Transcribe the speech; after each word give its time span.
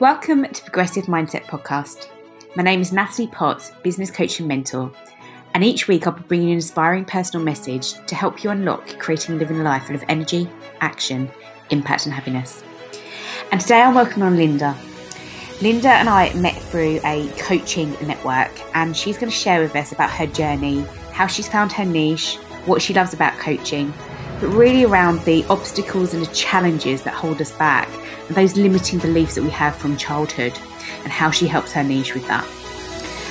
Welcome 0.00 0.44
to 0.44 0.62
Progressive 0.62 1.06
Mindset 1.06 1.42
Podcast. 1.46 2.06
My 2.54 2.62
name 2.62 2.80
is 2.80 2.92
Natalie 2.92 3.26
Potts, 3.26 3.72
business 3.82 4.12
coach 4.12 4.38
and 4.38 4.46
mentor, 4.46 4.92
and 5.54 5.64
each 5.64 5.88
week 5.88 6.06
I'll 6.06 6.12
be 6.12 6.22
bringing 6.22 6.50
an 6.50 6.54
inspiring 6.54 7.04
personal 7.04 7.44
message 7.44 7.94
to 8.06 8.14
help 8.14 8.44
you 8.44 8.50
unlock 8.50 8.96
creating 9.00 9.32
and 9.32 9.40
living 9.40 9.58
a 9.58 9.64
life 9.64 9.86
full 9.86 9.96
of 9.96 10.04
energy, 10.08 10.48
action, 10.80 11.28
impact, 11.70 12.06
and 12.06 12.14
happiness. 12.14 12.62
And 13.50 13.60
today 13.60 13.80
I'm 13.80 13.96
welcoming 13.96 14.28
on 14.28 14.36
Linda. 14.36 14.78
Linda 15.60 15.88
and 15.88 16.08
I 16.08 16.32
met 16.34 16.54
through 16.54 17.00
a 17.04 17.28
coaching 17.36 17.90
network, 18.06 18.52
and 18.76 18.96
she's 18.96 19.18
going 19.18 19.32
to 19.32 19.36
share 19.36 19.60
with 19.60 19.74
us 19.74 19.90
about 19.90 20.10
her 20.10 20.28
journey, 20.28 20.82
how 21.10 21.26
she's 21.26 21.48
found 21.48 21.72
her 21.72 21.84
niche, 21.84 22.36
what 22.66 22.80
she 22.80 22.94
loves 22.94 23.14
about 23.14 23.36
coaching, 23.40 23.92
but 24.38 24.50
really 24.50 24.84
around 24.84 25.18
the 25.24 25.44
obstacles 25.46 26.14
and 26.14 26.24
the 26.24 26.32
challenges 26.32 27.02
that 27.02 27.14
hold 27.14 27.40
us 27.40 27.50
back, 27.50 27.88
those 28.30 28.56
limiting 28.56 28.98
beliefs 28.98 29.34
that 29.34 29.42
we 29.42 29.50
have 29.50 29.74
from 29.76 29.96
childhood, 29.96 30.58
and 31.02 31.12
how 31.12 31.30
she 31.30 31.46
helps 31.46 31.72
her 31.72 31.82
niche 31.82 32.14
with 32.14 32.26
that. 32.26 32.46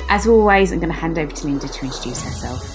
As 0.09 0.27
always, 0.27 0.71
I'm 0.71 0.79
going 0.79 0.91
to 0.91 0.99
hand 0.99 1.19
over 1.19 1.31
to 1.31 1.47
Linda 1.47 1.67
to 1.67 1.85
introduce 1.85 2.21
herself. 2.23 2.73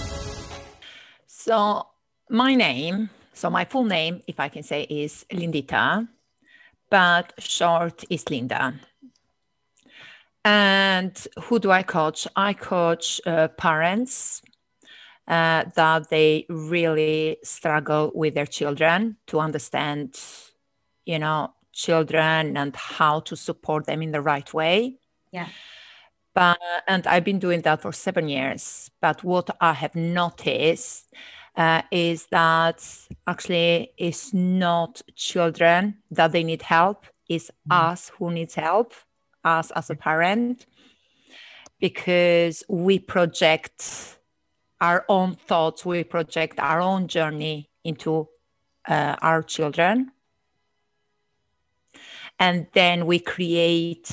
So, 1.27 1.87
my 2.29 2.55
name, 2.55 3.09
so 3.33 3.49
my 3.49 3.65
full 3.65 3.85
name, 3.85 4.21
if 4.27 4.39
I 4.39 4.49
can 4.49 4.63
say, 4.63 4.83
is 4.83 5.25
Lindita, 5.31 6.07
but 6.89 7.33
short 7.39 8.03
is 8.09 8.29
Linda. 8.29 8.75
And 10.45 11.27
who 11.43 11.59
do 11.59 11.71
I 11.71 11.83
coach? 11.83 12.27
I 12.35 12.53
coach 12.53 13.19
uh, 13.25 13.47
parents 13.47 14.41
uh, 15.27 15.65
that 15.75 16.09
they 16.09 16.45
really 16.49 17.37
struggle 17.43 18.11
with 18.13 18.35
their 18.35 18.45
children 18.45 19.17
to 19.27 19.39
understand, 19.39 20.19
you 21.05 21.17
know, 21.17 21.53
children 21.73 22.55
and 22.55 22.75
how 22.75 23.19
to 23.21 23.35
support 23.35 23.85
them 23.85 24.01
in 24.01 24.11
the 24.11 24.21
right 24.21 24.53
way. 24.53 24.99
Yeah. 25.31 25.47
But 26.33 26.59
and 26.87 27.05
I've 27.05 27.23
been 27.23 27.39
doing 27.39 27.61
that 27.61 27.81
for 27.81 27.91
seven 27.91 28.27
years. 28.27 28.89
But 29.01 29.23
what 29.23 29.49
I 29.59 29.73
have 29.73 29.95
noticed 29.95 31.13
uh, 31.55 31.83
is 31.91 32.27
that 32.27 32.83
actually 33.27 33.91
it's 33.97 34.33
not 34.33 35.01
children 35.15 35.97
that 36.09 36.31
they 36.31 36.43
need 36.43 36.63
help; 36.63 37.05
it's 37.27 37.51
mm-hmm. 37.51 37.89
us 37.89 38.11
who 38.17 38.31
needs 38.31 38.55
help, 38.55 38.93
us 39.43 39.71
as 39.71 39.89
a 39.89 39.95
parent, 39.95 40.65
because 41.79 42.63
we 42.67 42.97
project 42.97 44.17
our 44.81 45.05
own 45.07 45.35
thoughts, 45.35 45.85
we 45.85 46.03
project 46.03 46.59
our 46.59 46.81
own 46.81 47.07
journey 47.07 47.69
into 47.83 48.27
uh, 48.87 49.15
our 49.21 49.43
children. 49.43 50.11
And 52.39 52.67
then 52.73 53.05
we 53.05 53.19
create 53.19 54.11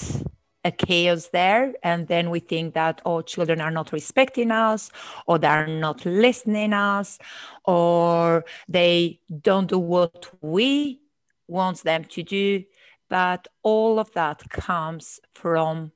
a 0.65 0.71
chaos 0.71 1.29
there. 1.29 1.75
And 1.83 2.07
then 2.09 2.31
we 2.31 2.41
think 2.41 2.75
that, 2.75 3.01
oh, 3.05 3.23
children 3.23 3.61
are 3.61 3.71
not 3.71 3.93
respecting 3.93 4.51
us, 4.51 4.91
or 5.27 5.39
they 5.39 5.49
are 5.49 5.67
not 5.67 6.05
listening 6.05 6.73
us, 6.73 7.19
or 7.65 8.45
they 8.69 9.21
don't 9.41 9.69
do 9.69 9.79
what 9.79 10.31
we 10.41 11.01
want 11.49 11.83
them 11.83 12.05
to 12.05 12.23
do. 12.23 12.65
But 13.09 13.49
all 13.63 13.99
of 13.99 14.13
that 14.13 14.49
comes 14.51 15.19
from 15.35 15.93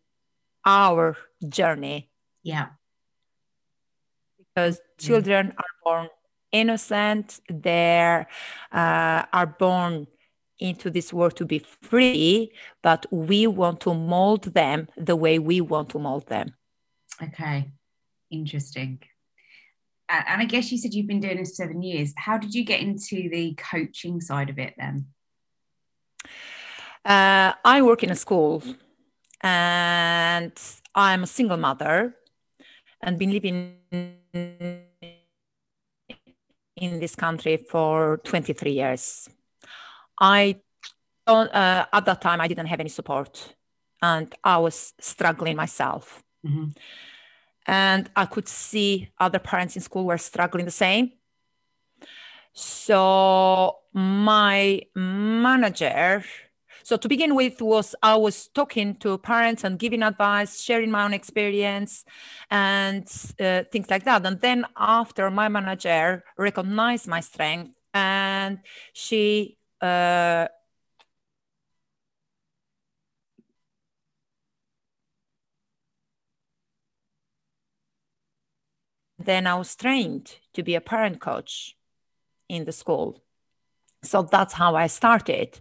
our 0.64 1.16
journey. 1.48 2.10
Yeah 2.42 2.68
because 4.54 4.78
mm-hmm. 4.78 5.06
children 5.06 5.52
are 5.56 5.74
born 5.84 6.08
innocent 6.52 7.40
they 7.48 8.24
uh, 8.72 9.22
are 9.32 9.46
born 9.58 10.06
into 10.58 10.90
this 10.90 11.12
world 11.12 11.36
to 11.36 11.44
be 11.44 11.58
free 11.58 12.52
but 12.82 13.06
we 13.10 13.46
want 13.46 13.80
to 13.80 13.94
mold 13.94 14.44
them 14.54 14.88
the 14.96 15.16
way 15.16 15.38
we 15.38 15.60
want 15.60 15.88
to 15.90 15.98
mold 15.98 16.26
them. 16.28 16.54
Okay. 17.22 17.70
Interesting. 18.30 19.00
And 20.08 20.42
i 20.42 20.44
guess 20.44 20.70
you 20.70 20.78
said 20.78 20.92
you've 20.92 21.06
been 21.06 21.20
doing 21.20 21.38
this 21.38 21.56
seven 21.56 21.82
years. 21.82 22.12
How 22.16 22.36
did 22.38 22.54
you 22.54 22.64
get 22.64 22.80
into 22.80 23.28
the 23.30 23.54
coaching 23.54 24.20
side 24.20 24.50
of 24.50 24.58
it 24.58 24.74
then? 24.76 25.06
Uh, 27.04 27.52
i 27.64 27.82
work 27.82 28.02
in 28.02 28.10
a 28.10 28.16
school 28.16 28.62
and 29.42 30.52
i'm 30.94 31.22
a 31.22 31.26
single 31.26 31.58
mother 31.58 32.14
and 33.02 33.18
been 33.18 33.30
living 33.30 33.76
in 36.76 37.00
this 37.00 37.14
country 37.14 37.56
for 37.56 38.18
23 38.24 38.72
years. 38.72 39.28
I 40.20 40.60
don't, 41.26 41.52
uh, 41.54 41.86
at 41.92 42.04
that 42.04 42.20
time 42.20 42.40
I 42.40 42.48
didn't 42.48 42.66
have 42.66 42.80
any 42.80 42.88
support, 42.88 43.54
and 44.02 44.34
I 44.42 44.58
was 44.58 44.92
struggling 45.00 45.56
myself. 45.56 46.22
Mm-hmm. 46.46 46.70
And 47.66 48.10
I 48.14 48.26
could 48.26 48.48
see 48.48 49.10
other 49.18 49.38
parents 49.38 49.76
in 49.76 49.82
school 49.82 50.04
were 50.04 50.18
struggling 50.18 50.66
the 50.66 50.70
same. 50.70 51.12
So 52.52 53.78
my 53.92 54.82
manager 54.94 56.22
so 56.84 56.98
to 56.98 57.08
begin 57.08 57.34
with 57.34 57.62
was 57.62 57.94
I 58.02 58.14
was 58.16 58.48
talking 58.48 58.96
to 58.96 59.16
parents 59.16 59.64
and 59.64 59.78
giving 59.78 60.02
advice, 60.02 60.60
sharing 60.60 60.90
my 60.90 61.04
own 61.04 61.14
experience 61.14 62.04
and 62.50 63.08
uh, 63.40 63.62
things 63.72 63.88
like 63.88 64.04
that. 64.04 64.26
And 64.26 64.38
then 64.42 64.66
after 64.76 65.30
my 65.30 65.48
manager 65.48 66.22
recognized 66.36 67.08
my 67.08 67.20
strength 67.20 67.74
and 67.94 68.58
she 68.92 69.56
uh, 69.84 70.48
then 79.18 79.46
I 79.46 79.54
was 79.54 79.76
trained 79.76 80.36
to 80.54 80.62
be 80.62 80.74
a 80.74 80.80
parent 80.80 81.20
coach 81.20 81.76
in 82.48 82.64
the 82.64 82.72
school. 82.72 83.22
So 84.02 84.22
that's 84.22 84.52
how 84.54 84.76
i 84.76 84.86
started. 84.86 85.60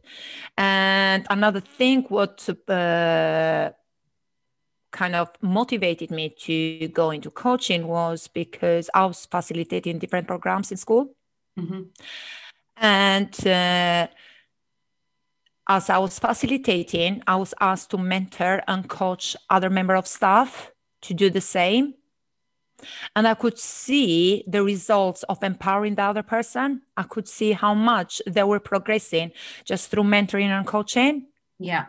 And 0.58 1.26
another 1.30 1.62
thing 1.62 2.04
what 2.10 2.48
uh, 2.68 3.72
kind 4.92 5.16
of 5.16 5.30
motivated 5.42 6.12
me 6.12 6.30
to 6.30 6.88
go 6.90 7.10
into 7.10 7.32
coaching 7.32 7.88
was 7.88 8.28
because 8.28 8.90
i 8.94 9.04
was 9.06 9.26
facilitating 9.26 9.98
different 9.98 10.28
programs 10.28 10.72
in 10.72 10.78
school. 10.78 11.16
Mm-hmm. 11.58 11.84
And 12.78 13.48
uh, 13.48 14.08
as 15.68 15.90
i 15.90 15.98
was 15.98 16.20
facilitating 16.20 17.22
i 17.28 17.36
was 17.36 17.54
asked 17.60 17.92
to 17.92 17.98
mentor 17.98 18.62
and 18.68 18.90
coach 18.90 19.36
other 19.50 19.70
member 19.70 19.96
of 19.96 20.08
staff 20.08 20.72
to 21.02 21.14
do 21.14 21.30
the 21.30 21.42
same 21.42 21.94
and 23.16 23.28
I 23.28 23.34
could 23.34 23.58
see 23.58 24.44
the 24.48 24.64
results 24.64 25.24
of 25.24 25.44
empowering 25.44 25.96
the 25.96 26.04
other 26.04 26.24
person. 26.24 26.82
I 26.98 27.04
could 27.04 27.28
see 27.28 27.54
how 27.54 27.74
much 27.74 28.22
they 28.28 28.44
were 28.44 28.60
progressing 28.60 29.32
just 29.64 29.90
through 29.90 30.04
mentoring 30.04 30.50
and 30.50 30.66
coaching. 30.66 31.28
Yeah. 31.60 31.86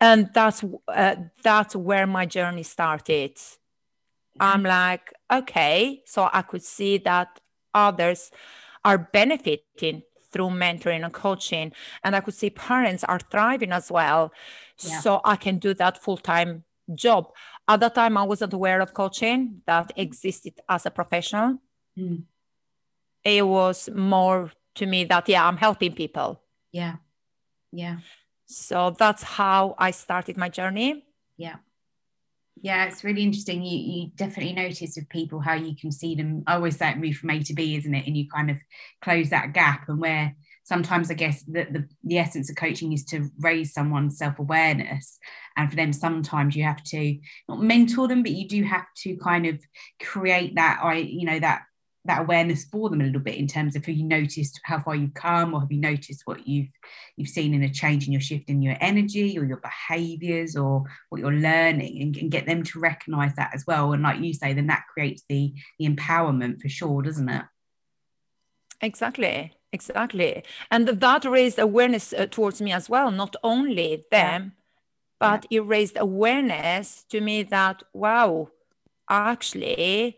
And 0.00 0.30
that's 0.34 0.64
uh, 0.88 1.16
that's 1.42 1.76
where 1.76 2.06
my 2.06 2.26
journey 2.26 2.62
started. 2.62 3.38
I'm 4.40 4.64
like, 4.64 5.12
okay, 5.32 6.02
so 6.06 6.28
I 6.32 6.42
could 6.42 6.64
see 6.64 6.98
that 6.98 7.40
others 7.72 8.30
are 8.84 8.98
benefiting 8.98 10.02
through 10.34 10.50
mentoring 10.50 11.04
and 11.04 11.14
coaching 11.14 11.72
and 12.02 12.16
i 12.16 12.20
could 12.20 12.34
see 12.34 12.50
parents 12.50 13.04
are 13.04 13.20
thriving 13.32 13.72
as 13.72 13.86
well 13.90 14.32
yeah. 14.80 15.00
so 15.00 15.20
i 15.24 15.36
can 15.36 15.56
do 15.58 15.72
that 15.72 16.02
full-time 16.02 16.64
job 16.94 17.32
at 17.66 17.80
that 17.80 17.94
time, 17.94 18.16
I 18.16 18.24
wasn't 18.24 18.52
aware 18.52 18.80
of 18.80 18.92
coaching 18.92 19.62
that 19.66 19.92
existed 19.96 20.60
as 20.68 20.84
a 20.84 20.90
professional. 20.90 21.58
Mm. 21.98 22.24
It 23.24 23.46
was 23.46 23.88
more 23.94 24.52
to 24.74 24.86
me 24.86 25.04
that, 25.04 25.28
yeah, 25.28 25.46
I'm 25.46 25.56
helping 25.56 25.94
people. 25.94 26.42
Yeah. 26.72 26.96
Yeah. 27.72 27.98
So 28.46 28.94
that's 28.98 29.22
how 29.22 29.74
I 29.78 29.92
started 29.92 30.36
my 30.36 30.50
journey. 30.50 31.06
Yeah. 31.38 31.56
Yeah, 32.64 32.86
it's 32.86 33.04
really 33.04 33.22
interesting. 33.22 33.62
You 33.62 33.78
you 33.78 34.10
definitely 34.16 34.54
notice 34.54 34.94
with 34.96 35.10
people 35.10 35.38
how 35.38 35.52
you 35.52 35.76
can 35.76 35.92
see 35.92 36.14
them. 36.14 36.44
I 36.46 36.54
always 36.54 36.78
say 36.78 36.92
it 36.92 36.96
move 36.96 37.16
from 37.16 37.28
A 37.28 37.42
to 37.42 37.52
B, 37.52 37.76
isn't 37.76 37.94
it? 37.94 38.06
And 38.06 38.16
you 38.16 38.26
kind 38.26 38.50
of 38.50 38.56
close 39.02 39.28
that 39.28 39.52
gap 39.52 39.86
and 39.90 40.00
where 40.00 40.34
sometimes 40.62 41.10
I 41.10 41.14
guess 41.14 41.42
the, 41.42 41.66
the, 41.70 41.86
the 42.04 42.18
essence 42.18 42.48
of 42.48 42.56
coaching 42.56 42.94
is 42.94 43.04
to 43.06 43.28
raise 43.38 43.74
someone's 43.74 44.16
self-awareness. 44.16 45.18
And 45.58 45.68
for 45.68 45.76
them, 45.76 45.92
sometimes 45.92 46.56
you 46.56 46.64
have 46.64 46.82
to 46.84 47.18
not 47.50 47.60
mentor 47.60 48.08
them, 48.08 48.22
but 48.22 48.32
you 48.32 48.48
do 48.48 48.62
have 48.62 48.86
to 49.02 49.14
kind 49.18 49.44
of 49.44 49.60
create 50.02 50.54
that 50.54 50.80
I, 50.82 50.94
you 50.94 51.26
know, 51.26 51.38
that 51.40 51.64
that 52.06 52.20
awareness 52.20 52.64
for 52.64 52.90
them 52.90 53.00
a 53.00 53.04
little 53.04 53.20
bit 53.20 53.36
in 53.36 53.46
terms 53.46 53.76
of 53.76 53.84
have 53.84 53.94
you 53.94 54.04
noticed 54.04 54.60
how 54.64 54.78
far 54.78 54.94
you've 54.94 55.14
come 55.14 55.54
or 55.54 55.60
have 55.60 55.72
you 55.72 55.80
noticed 55.80 56.22
what 56.26 56.46
you've 56.46 56.68
you've 57.16 57.28
seen 57.28 57.54
in 57.54 57.62
a 57.62 57.70
change 57.72 58.06
in 58.06 58.12
your 58.12 58.20
shift 58.20 58.50
in 58.50 58.62
your 58.62 58.76
energy 58.80 59.38
or 59.38 59.44
your 59.44 59.58
behaviors 59.58 60.56
or 60.56 60.84
what 61.08 61.20
you're 61.20 61.32
learning 61.32 62.02
and, 62.02 62.16
and 62.16 62.30
get 62.30 62.46
them 62.46 62.62
to 62.62 62.78
recognize 62.78 63.34
that 63.36 63.50
as 63.54 63.64
well 63.66 63.92
and 63.92 64.02
like 64.02 64.20
you 64.20 64.34
say 64.34 64.52
then 64.52 64.66
that 64.66 64.84
creates 64.92 65.22
the 65.28 65.54
the 65.78 65.88
empowerment 65.88 66.60
for 66.60 66.68
sure 66.68 67.02
doesn't 67.02 67.28
it 67.28 67.44
exactly 68.80 69.52
Exactly. 69.72 70.44
And 70.70 70.86
that 70.86 71.24
raised 71.24 71.58
awareness 71.58 72.12
uh, 72.12 72.26
towards 72.30 72.62
me 72.62 72.70
as 72.70 72.88
well, 72.88 73.10
not 73.10 73.34
only 73.42 74.04
them, 74.12 74.42
yeah. 74.44 74.50
but 75.18 75.46
yeah. 75.50 75.58
it 75.58 75.62
raised 75.64 75.96
awareness 75.98 77.04
to 77.08 77.20
me 77.20 77.42
that 77.42 77.82
wow 77.92 78.50
actually 79.10 80.16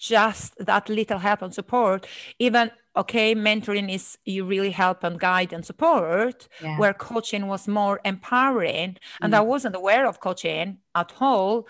just 0.00 0.54
that 0.58 0.88
little 0.88 1.18
help 1.18 1.42
and 1.42 1.54
support 1.54 2.06
even 2.38 2.70
okay 2.96 3.34
mentoring 3.34 3.92
is 3.92 4.18
you 4.24 4.44
really 4.44 4.70
help 4.70 5.04
and 5.04 5.20
guide 5.20 5.52
and 5.52 5.64
support 5.64 6.48
yeah. 6.62 6.78
where 6.78 6.94
coaching 6.94 7.46
was 7.46 7.68
more 7.68 8.00
empowering 8.04 8.96
and 9.20 9.32
mm. 9.32 9.36
i 9.36 9.40
wasn't 9.40 9.76
aware 9.76 10.06
of 10.08 10.18
coaching 10.18 10.78
at 10.94 11.12
all 11.20 11.68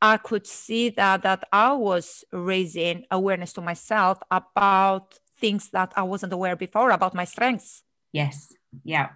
i 0.00 0.16
could 0.16 0.46
see 0.46 0.88
that 0.88 1.22
that 1.22 1.42
i 1.52 1.72
was 1.72 2.24
raising 2.32 3.04
awareness 3.10 3.52
to 3.52 3.60
myself 3.60 4.18
about 4.30 5.18
things 5.38 5.68
that 5.70 5.92
i 5.96 6.02
wasn't 6.02 6.32
aware 6.32 6.56
before 6.56 6.90
about 6.90 7.14
my 7.14 7.24
strengths 7.24 7.82
yes 8.12 8.52
yeah 8.84 9.08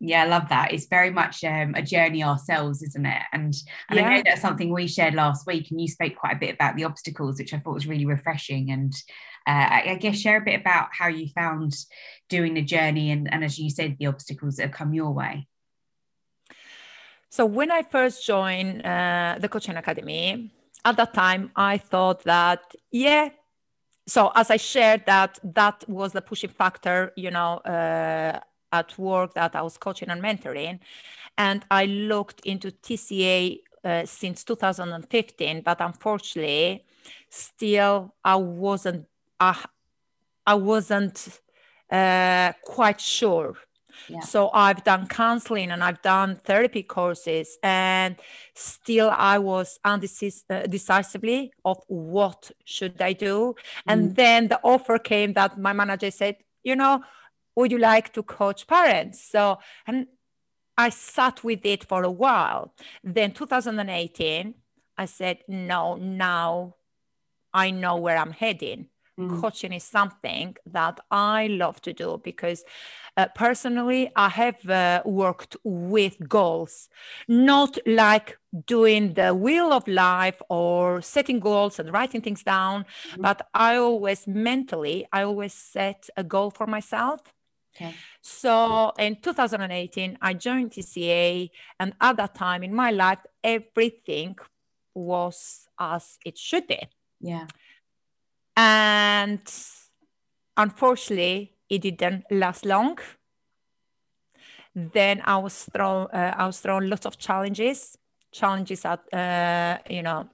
yeah, 0.00 0.22
I 0.22 0.26
love 0.26 0.48
that. 0.50 0.72
It's 0.72 0.86
very 0.86 1.10
much 1.10 1.42
um, 1.42 1.74
a 1.74 1.82
journey 1.82 2.22
ourselves, 2.22 2.82
isn't 2.82 3.06
it? 3.06 3.22
And 3.32 3.54
and 3.88 3.98
yeah. 3.98 4.06
I 4.06 4.16
know 4.16 4.22
that's 4.24 4.40
something 4.40 4.72
we 4.72 4.86
shared 4.86 5.14
last 5.14 5.46
week, 5.46 5.70
and 5.70 5.80
you 5.80 5.88
spoke 5.88 6.14
quite 6.14 6.36
a 6.36 6.38
bit 6.38 6.54
about 6.54 6.76
the 6.76 6.84
obstacles, 6.84 7.38
which 7.38 7.52
I 7.52 7.58
thought 7.58 7.74
was 7.74 7.86
really 7.86 8.06
refreshing. 8.06 8.70
And 8.70 8.92
uh, 9.46 9.50
I, 9.50 9.84
I, 9.90 9.94
guess 9.96 10.18
share 10.18 10.36
a 10.36 10.44
bit 10.44 10.60
about 10.60 10.88
how 10.92 11.08
you 11.08 11.28
found 11.28 11.74
doing 12.28 12.54
the 12.54 12.62
journey, 12.62 13.10
and 13.10 13.32
and 13.32 13.44
as 13.44 13.58
you 13.58 13.70
said, 13.70 13.96
the 13.98 14.06
obstacles 14.06 14.56
that 14.56 14.64
have 14.64 14.72
come 14.72 14.94
your 14.94 15.10
way. 15.10 15.48
So 17.30 17.44
when 17.44 17.70
I 17.70 17.82
first 17.82 18.24
joined 18.24 18.86
uh, 18.86 19.36
the 19.40 19.48
coaching 19.48 19.76
academy, 19.76 20.50
at 20.84 20.96
that 20.96 21.12
time 21.12 21.50
I 21.56 21.78
thought 21.78 22.22
that 22.22 22.60
yeah. 22.92 23.30
So 24.06 24.30
as 24.34 24.50
I 24.50 24.56
shared 24.58 25.04
that 25.06 25.38
that 25.42 25.84
was 25.88 26.12
the 26.12 26.22
pushing 26.22 26.50
factor, 26.50 27.12
you 27.16 27.32
know. 27.32 27.56
Uh, 27.58 28.40
at 28.72 28.98
work 28.98 29.34
that 29.34 29.56
I 29.56 29.62
was 29.62 29.76
coaching 29.76 30.10
and 30.10 30.22
mentoring. 30.22 30.80
And 31.36 31.64
I 31.70 31.86
looked 31.86 32.40
into 32.44 32.70
TCA 32.70 33.60
uh, 33.84 34.06
since 34.06 34.44
2015, 34.44 35.62
but 35.62 35.80
unfortunately, 35.80 36.84
still 37.30 38.14
I 38.24 38.36
wasn't 38.36 39.06
uh, 39.40 39.54
I 40.46 40.54
wasn't 40.54 41.40
uh, 41.90 42.52
quite 42.64 43.00
sure. 43.00 43.56
Yeah. 44.08 44.20
So 44.20 44.50
I've 44.52 44.84
done 44.84 45.06
counseling 45.06 45.70
and 45.70 45.82
I've 45.82 46.00
done 46.02 46.36
therapy 46.36 46.82
courses, 46.82 47.58
and 47.62 48.16
still 48.54 49.10
I 49.10 49.38
was 49.38 49.78
undecisively 49.84 51.50
uh, 51.64 51.70
of 51.70 51.78
what 51.88 52.50
should 52.64 53.00
I 53.02 53.12
do. 53.12 53.54
And 53.86 54.10
mm. 54.10 54.14
then 54.14 54.48
the 54.48 54.60
offer 54.62 54.98
came 54.98 55.32
that 55.34 55.58
my 55.58 55.72
manager 55.72 56.10
said, 56.10 56.36
you 56.62 56.76
know, 56.76 57.02
would 57.58 57.72
you 57.72 57.78
like 57.78 58.12
to 58.12 58.22
coach 58.22 58.66
parents? 58.66 59.20
So, 59.20 59.58
and 59.86 60.06
I 60.76 60.90
sat 60.90 61.42
with 61.42 61.66
it 61.66 61.84
for 61.84 62.04
a 62.04 62.10
while. 62.10 62.72
Then 63.02 63.32
2018, 63.32 64.54
I 64.96 65.04
said, 65.06 65.38
no, 65.48 65.96
now 65.96 66.76
I 67.52 67.72
know 67.72 67.96
where 67.96 68.16
I'm 68.16 68.30
heading. 68.30 68.86
Mm. 69.18 69.40
Coaching 69.40 69.72
is 69.72 69.82
something 69.82 70.54
that 70.66 71.00
I 71.10 71.48
love 71.48 71.82
to 71.82 71.92
do 71.92 72.20
because 72.22 72.62
uh, 73.16 73.26
personally, 73.34 74.12
I 74.14 74.28
have 74.28 74.70
uh, 74.70 75.02
worked 75.04 75.56
with 75.64 76.28
goals, 76.28 76.88
not 77.26 77.76
like 77.84 78.38
doing 78.66 79.14
the 79.14 79.34
wheel 79.34 79.72
of 79.72 79.88
life 79.88 80.40
or 80.48 81.02
setting 81.02 81.40
goals 81.40 81.80
and 81.80 81.92
writing 81.92 82.20
things 82.20 82.44
down, 82.44 82.84
mm. 82.84 83.22
but 83.22 83.48
I 83.52 83.74
always 83.74 84.28
mentally, 84.28 85.08
I 85.12 85.24
always 85.24 85.52
set 85.52 86.08
a 86.16 86.22
goal 86.22 86.52
for 86.52 86.68
myself 86.68 87.34
Okay. 87.78 87.94
So 88.20 88.92
in 88.98 89.16
2018, 89.16 90.18
I 90.20 90.34
joined 90.34 90.72
TCA, 90.72 91.50
and 91.78 91.92
at 92.00 92.16
that 92.16 92.34
time 92.34 92.64
in 92.64 92.74
my 92.74 92.90
life, 92.90 93.20
everything 93.44 94.36
was 94.94 95.68
as 95.78 96.18
it 96.24 96.36
should 96.36 96.66
be. 96.66 96.80
Yeah. 97.20 97.46
And 98.56 99.40
unfortunately, 100.56 101.54
it 101.68 101.82
didn't 101.82 102.24
last 102.30 102.66
long. 102.66 102.98
Then 104.74 105.22
I 105.24 105.36
was 105.38 105.64
thrown, 105.72 106.08
uh, 106.12 106.34
I 106.36 106.46
was 106.46 106.60
thrown 106.60 106.90
lots 106.90 107.06
of 107.06 107.18
challenges, 107.18 107.96
challenges 108.32 108.84
at, 108.84 109.00
uh, 109.14 109.78
you 109.88 110.02
know, 110.02 110.28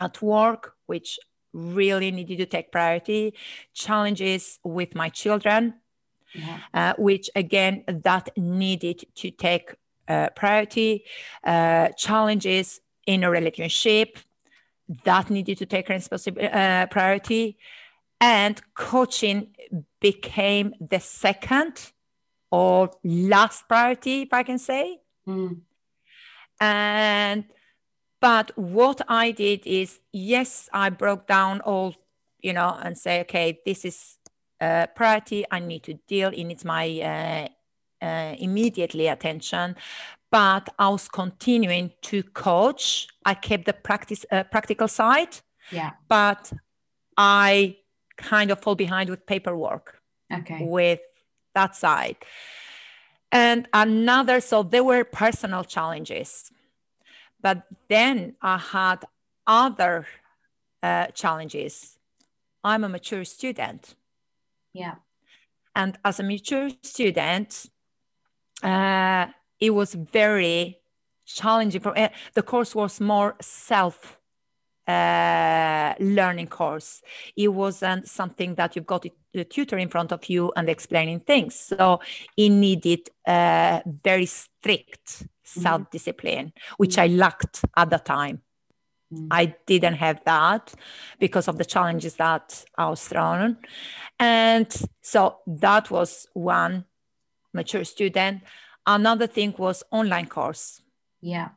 at 0.00 0.20
work, 0.20 0.74
which 0.86 1.18
really 1.52 2.10
needed 2.10 2.38
to 2.38 2.46
take 2.46 2.72
priority, 2.72 3.34
challenges 3.72 4.58
with 4.64 4.94
my 4.94 5.08
children, 5.08 5.74
yeah. 6.34 6.58
uh, 6.74 6.94
which 6.98 7.30
again 7.34 7.84
that 7.86 8.28
needed 8.36 9.04
to 9.14 9.30
take 9.30 9.74
uh, 10.08 10.28
priority 10.34 11.04
uh, 11.44 11.88
challenges 11.90 12.80
in 13.06 13.24
a 13.24 13.30
relationship 13.30 14.18
that 15.04 15.30
needed 15.30 15.58
to 15.58 15.66
take 15.66 15.90
uh, 15.90 16.86
priority 16.86 17.56
and 18.20 18.60
coaching 18.74 19.48
became 20.00 20.74
the 20.80 21.00
second 21.00 21.92
or 22.50 22.90
last 23.02 23.66
priority 23.68 24.22
if 24.22 24.32
i 24.32 24.42
can 24.42 24.58
say 24.58 24.98
mm. 25.26 25.56
and 26.60 27.44
but 28.20 28.50
what 28.56 29.00
i 29.08 29.30
did 29.30 29.66
is 29.66 30.00
yes 30.12 30.68
i 30.72 30.90
broke 30.90 31.26
down 31.26 31.60
all 31.62 31.94
you 32.40 32.52
know 32.52 32.78
and 32.82 32.98
say 32.98 33.20
okay 33.20 33.60
this 33.64 33.84
is 33.84 34.18
uh, 34.62 34.86
priority 34.94 35.44
I 35.50 35.58
need 35.58 35.82
to 35.84 35.94
deal. 36.06 36.28
It 36.28 36.44
needs 36.44 36.64
my 36.64 36.86
uh, 37.00 38.06
uh, 38.06 38.34
immediately 38.38 39.08
attention. 39.08 39.76
But 40.30 40.68
I 40.78 40.88
was 40.88 41.08
continuing 41.08 41.92
to 42.02 42.22
coach. 42.22 43.08
I 43.24 43.34
kept 43.34 43.66
the 43.66 43.74
practice 43.74 44.24
uh, 44.30 44.44
practical 44.44 44.88
side. 44.88 45.40
Yeah. 45.70 45.90
But 46.08 46.52
I 47.16 47.76
kind 48.16 48.50
of 48.50 48.60
fall 48.60 48.74
behind 48.74 49.10
with 49.10 49.26
paperwork. 49.26 50.00
Okay. 50.32 50.60
With 50.62 51.00
that 51.54 51.76
side. 51.76 52.16
And 53.30 53.68
another, 53.72 54.40
so 54.40 54.62
there 54.62 54.84
were 54.84 55.04
personal 55.04 55.64
challenges. 55.64 56.50
But 57.40 57.62
then 57.88 58.36
I 58.40 58.58
had 58.58 59.04
other 59.46 60.06
uh, 60.82 61.06
challenges. 61.08 61.98
I'm 62.62 62.84
a 62.84 62.88
mature 62.88 63.24
student. 63.24 63.94
Yeah. 64.72 64.96
And 65.74 65.98
as 66.04 66.20
a 66.20 66.22
mature 66.22 66.70
student, 66.82 67.66
uh, 68.62 69.26
it 69.58 69.70
was 69.70 69.94
very 69.94 70.80
challenging. 71.26 71.80
For, 71.80 71.96
uh, 71.98 72.08
the 72.34 72.42
course 72.42 72.74
was 72.74 73.00
more 73.00 73.36
self 73.40 74.18
uh, 74.86 75.94
learning 76.00 76.48
course. 76.48 77.02
It 77.36 77.48
wasn't 77.48 78.08
something 78.08 78.54
that 78.56 78.76
you've 78.76 78.86
got 78.86 79.06
a 79.34 79.44
tutor 79.44 79.78
in 79.78 79.88
front 79.88 80.12
of 80.12 80.28
you 80.28 80.52
and 80.56 80.68
explaining 80.68 81.20
things. 81.20 81.54
So 81.54 82.00
it 82.36 82.50
needed 82.50 83.08
uh, 83.26 83.80
very 83.86 84.26
strict 84.26 85.06
mm-hmm. 85.06 85.60
self 85.60 85.90
discipline, 85.90 86.52
which 86.76 86.96
mm-hmm. 86.96 87.14
I 87.14 87.16
lacked 87.16 87.64
at 87.76 87.90
the 87.90 87.98
time. 87.98 88.42
Mm. 89.12 89.28
I 89.30 89.54
didn't 89.66 89.94
have 89.94 90.22
that 90.24 90.74
because 91.18 91.48
of 91.48 91.58
the 91.58 91.64
challenges 91.64 92.16
that 92.16 92.64
I 92.78 92.88
was 92.88 93.06
thrown. 93.06 93.58
And 94.18 94.72
so 95.02 95.38
that 95.46 95.90
was 95.90 96.26
one 96.32 96.84
mature 97.52 97.84
student. 97.84 98.42
Another 98.86 99.26
thing 99.26 99.54
was 99.58 99.82
online 99.90 100.26
course. 100.26 100.82
Yeah. 101.20 101.50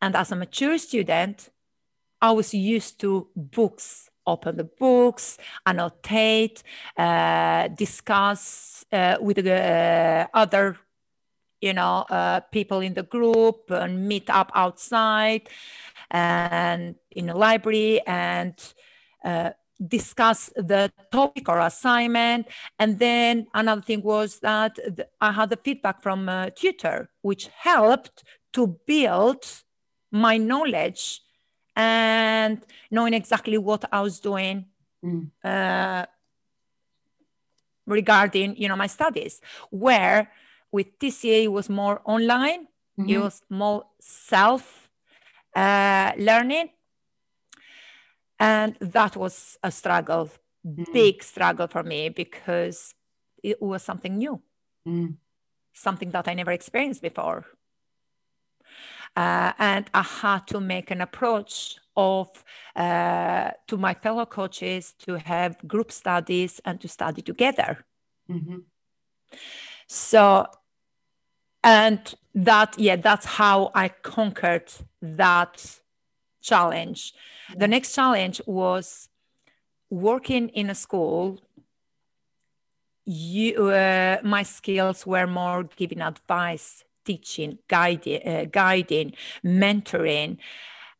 And 0.00 0.16
as 0.16 0.32
a 0.32 0.36
mature 0.36 0.78
student, 0.78 1.50
I 2.20 2.32
was 2.32 2.52
used 2.52 3.00
to 3.00 3.28
books, 3.34 4.10
open 4.26 4.56
the 4.56 4.64
books, 4.64 5.38
annotate, 5.64 6.62
uh, 6.96 7.68
discuss 7.68 8.84
uh, 8.92 9.16
with 9.20 9.44
the 9.44 9.54
uh, 9.54 10.26
other, 10.36 10.76
you 11.60 11.72
know, 11.72 12.06
uh, 12.10 12.40
people 12.52 12.80
in 12.80 12.94
the 12.94 13.02
group 13.02 13.70
and 13.70 14.08
meet 14.08 14.28
up 14.30 14.50
outside 14.54 15.48
and 16.10 16.94
in 17.10 17.28
a 17.28 17.36
library 17.36 18.00
and 18.06 18.54
uh, 19.24 19.50
discuss 19.86 20.50
the 20.56 20.92
topic 21.10 21.48
or 21.48 21.60
assignment. 21.60 22.46
And 22.78 22.98
then 22.98 23.46
another 23.54 23.82
thing 23.82 24.02
was 24.02 24.40
that 24.40 24.78
I 25.20 25.32
had 25.32 25.50
the 25.50 25.56
feedback 25.56 26.02
from 26.02 26.28
a 26.28 26.50
tutor, 26.50 27.10
which 27.22 27.48
helped 27.48 28.24
to 28.52 28.78
build 28.86 29.44
my 30.10 30.36
knowledge 30.36 31.20
and 31.76 32.60
knowing 32.90 33.14
exactly 33.14 33.56
what 33.58 33.84
I 33.92 34.00
was 34.00 34.18
doing 34.20 34.66
mm. 35.04 35.30
uh, 35.44 36.04
regarding, 37.86 38.56
you 38.56 38.68
know, 38.68 38.76
my 38.76 38.88
studies. 38.88 39.40
Where 39.70 40.30
with 40.72 40.98
TCA 40.98 41.44
it 41.44 41.52
was 41.52 41.68
more 41.68 42.00
online, 42.04 42.66
mm-hmm. 42.98 43.08
it 43.10 43.18
was 43.18 43.42
more 43.48 43.84
self 44.00 44.90
uh, 45.54 46.12
learning. 46.16 46.70
And 48.38 48.76
that 48.80 49.16
was 49.16 49.58
a 49.62 49.70
struggle, 49.70 50.30
mm. 50.66 50.90
big 50.92 51.22
struggle 51.22 51.68
for 51.68 51.82
me 51.82 52.08
because 52.08 52.94
it 53.42 53.60
was 53.60 53.82
something 53.82 54.16
new, 54.16 54.40
mm. 54.88 55.14
something 55.74 56.10
that 56.12 56.26
I 56.26 56.32
never 56.32 56.52
experienced 56.52 57.02
before. 57.02 57.44
uh, 59.16 59.52
and 59.58 59.90
I 59.92 60.02
had 60.02 60.46
to 60.48 60.60
make 60.60 60.90
an 60.90 61.00
approach 61.00 61.78
of 61.96 62.28
uh, 62.76 63.50
to 63.66 63.76
my 63.76 63.94
fellow 63.94 64.26
coaches 64.26 64.94
to 65.00 65.14
have 65.18 65.66
group 65.66 65.92
studies 65.92 66.60
and 66.64 66.80
to 66.80 66.88
study 66.88 67.22
together. 67.22 67.84
Mm-hmm. 68.30 68.58
So, 69.88 70.46
and 71.62 72.14
that 72.34 72.78
yeah, 72.78 72.96
that's 72.96 73.26
how 73.26 73.70
I 73.74 73.88
conquered 73.88 74.72
that 75.02 75.80
challenge. 76.40 77.14
The 77.56 77.68
next 77.68 77.94
challenge 77.94 78.40
was 78.46 79.08
working 79.90 80.48
in 80.50 80.70
a 80.70 80.74
school 80.74 81.40
you 83.04 83.70
uh, 83.70 84.18
my 84.22 84.42
skills 84.42 85.06
were 85.06 85.26
more 85.26 85.64
giving 85.76 86.00
advice 86.00 86.84
teaching 87.04 87.58
guiding 87.66 88.26
uh, 88.26 88.44
guiding 88.50 89.12
mentoring 89.44 90.38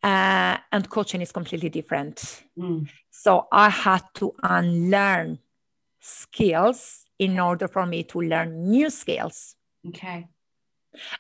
uh, 0.02 0.56
and 0.72 0.88
coaching 0.88 1.20
is 1.20 1.30
completely 1.30 1.68
different 1.68 2.42
mm. 2.58 2.88
so 3.10 3.46
i 3.52 3.68
had 3.68 4.02
to 4.14 4.34
unlearn 4.42 5.38
skills 6.00 7.04
in 7.18 7.38
order 7.38 7.68
for 7.68 7.86
me 7.86 8.02
to 8.02 8.20
learn 8.20 8.68
new 8.68 8.90
skills 8.90 9.54
okay 9.86 10.26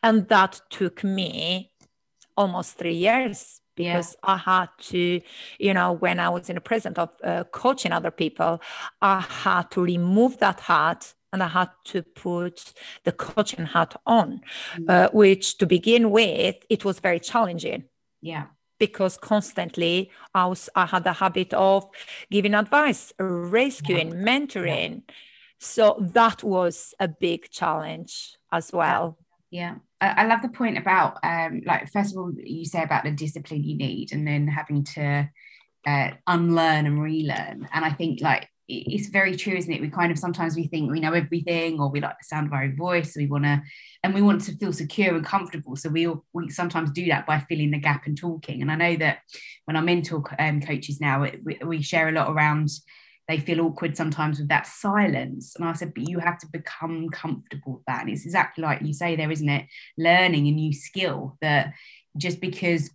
and 0.02 0.28
that 0.28 0.60
took 0.70 1.04
me 1.04 1.72
almost 2.36 2.78
three 2.78 2.94
years 2.94 3.60
because 3.76 4.16
yeah. 4.22 4.34
I 4.34 4.36
had 4.36 4.68
to, 4.90 5.20
you 5.58 5.74
know, 5.74 5.92
when 5.92 6.20
I 6.20 6.28
was 6.28 6.48
in 6.50 6.56
the 6.56 6.60
present 6.60 6.98
of 6.98 7.10
uh, 7.24 7.44
coaching 7.44 7.92
other 7.92 8.10
people, 8.10 8.60
I 9.00 9.20
had 9.20 9.70
to 9.72 9.82
remove 9.82 10.38
that 10.38 10.60
hat 10.60 11.14
and 11.32 11.42
I 11.42 11.48
had 11.48 11.70
to 11.86 12.02
put 12.02 12.72
the 13.04 13.12
coaching 13.12 13.66
hat 13.66 13.94
on, 14.06 14.40
mm-hmm. 14.74 14.84
uh, 14.88 15.08
which 15.12 15.58
to 15.58 15.66
begin 15.66 16.10
with, 16.10 16.56
it 16.68 16.84
was 16.84 17.00
very 17.00 17.20
challenging. 17.20 17.84
Yeah. 18.20 18.46
Because 18.78 19.16
constantly 19.16 20.10
I 20.34 20.46
was, 20.46 20.68
I 20.74 20.86
had 20.86 21.04
the 21.04 21.12
habit 21.12 21.52
of 21.54 21.88
giving 22.30 22.54
advice, 22.54 23.12
rescuing, 23.18 24.08
yeah. 24.08 24.16
mentoring. 24.16 25.02
Yeah. 25.06 25.14
So 25.58 25.96
that 26.14 26.42
was 26.42 26.94
a 26.98 27.06
big 27.06 27.50
challenge 27.50 28.36
as 28.50 28.72
well. 28.72 29.18
Yeah. 29.50 29.76
I, 30.00 30.26
love 30.26 30.42
the 30.42 30.48
point 30.48 30.78
about 30.78 31.18
um, 31.22 31.62
like 31.66 31.90
first 31.92 32.12
of 32.12 32.18
all 32.18 32.32
you 32.36 32.64
say 32.64 32.82
about 32.82 33.04
the 33.04 33.10
discipline 33.10 33.64
you 33.64 33.76
need 33.76 34.12
and 34.12 34.26
then 34.26 34.48
having 34.48 34.84
to 34.84 35.28
uh, 35.86 36.10
unlearn 36.26 36.86
and 36.86 37.02
relearn. 37.02 37.68
And 37.72 37.84
I 37.84 37.90
think 37.90 38.20
like 38.22 38.48
it's 38.68 39.08
very 39.08 39.36
true 39.36 39.54
isn't 39.54 39.72
it? 39.72 39.80
We 39.80 39.90
kind 39.90 40.12
of 40.12 40.18
sometimes 40.18 40.54
we 40.54 40.68
think 40.68 40.90
we 40.90 41.00
know 41.00 41.12
everything 41.12 41.80
or 41.80 41.90
we 41.90 42.00
like 42.00 42.16
the 42.18 42.24
sound 42.24 42.46
of 42.46 42.52
our 42.52 42.62
own 42.62 42.76
voice. 42.76 43.16
We 43.16 43.26
want 43.26 43.44
to 43.44 43.60
and 44.04 44.14
we 44.14 44.22
want 44.22 44.42
to 44.42 44.56
feel 44.56 44.72
secure 44.72 45.16
and 45.16 45.24
comfortable. 45.24 45.76
So 45.76 45.88
we 45.90 46.06
we 46.32 46.48
sometimes 46.50 46.92
do 46.92 47.06
that 47.06 47.26
by 47.26 47.40
filling 47.40 47.72
the 47.72 47.78
gap 47.78 48.06
and 48.06 48.16
talking. 48.16 48.62
And 48.62 48.70
I 48.70 48.76
know 48.76 48.96
that 48.96 49.18
when 49.64 49.76
I 49.76 49.80
mentor 49.80 50.22
um, 50.38 50.60
coaches 50.62 51.00
now 51.00 51.22
we, 51.22 51.58
we 51.64 51.82
share 51.82 52.08
a 52.08 52.12
lot 52.12 52.30
around 52.30 52.70
they 53.30 53.38
feel 53.38 53.60
awkward 53.60 53.96
sometimes 53.96 54.38
with 54.38 54.48
that 54.48 54.66
silence. 54.66 55.54
And 55.56 55.64
I 55.64 55.72
said, 55.72 55.94
but 55.94 56.08
you 56.08 56.18
have 56.18 56.38
to 56.38 56.46
become 56.48 57.08
comfortable 57.10 57.74
with 57.74 57.84
that. 57.86 58.02
And 58.02 58.10
it's 58.10 58.24
exactly 58.24 58.62
like 58.62 58.82
you 58.82 58.92
say 58.92 59.14
there, 59.14 59.30
isn't 59.30 59.48
it? 59.48 59.66
Learning 59.96 60.48
a 60.48 60.50
new 60.50 60.72
skill 60.72 61.36
that 61.40 61.72
just 62.16 62.40
because 62.40 62.90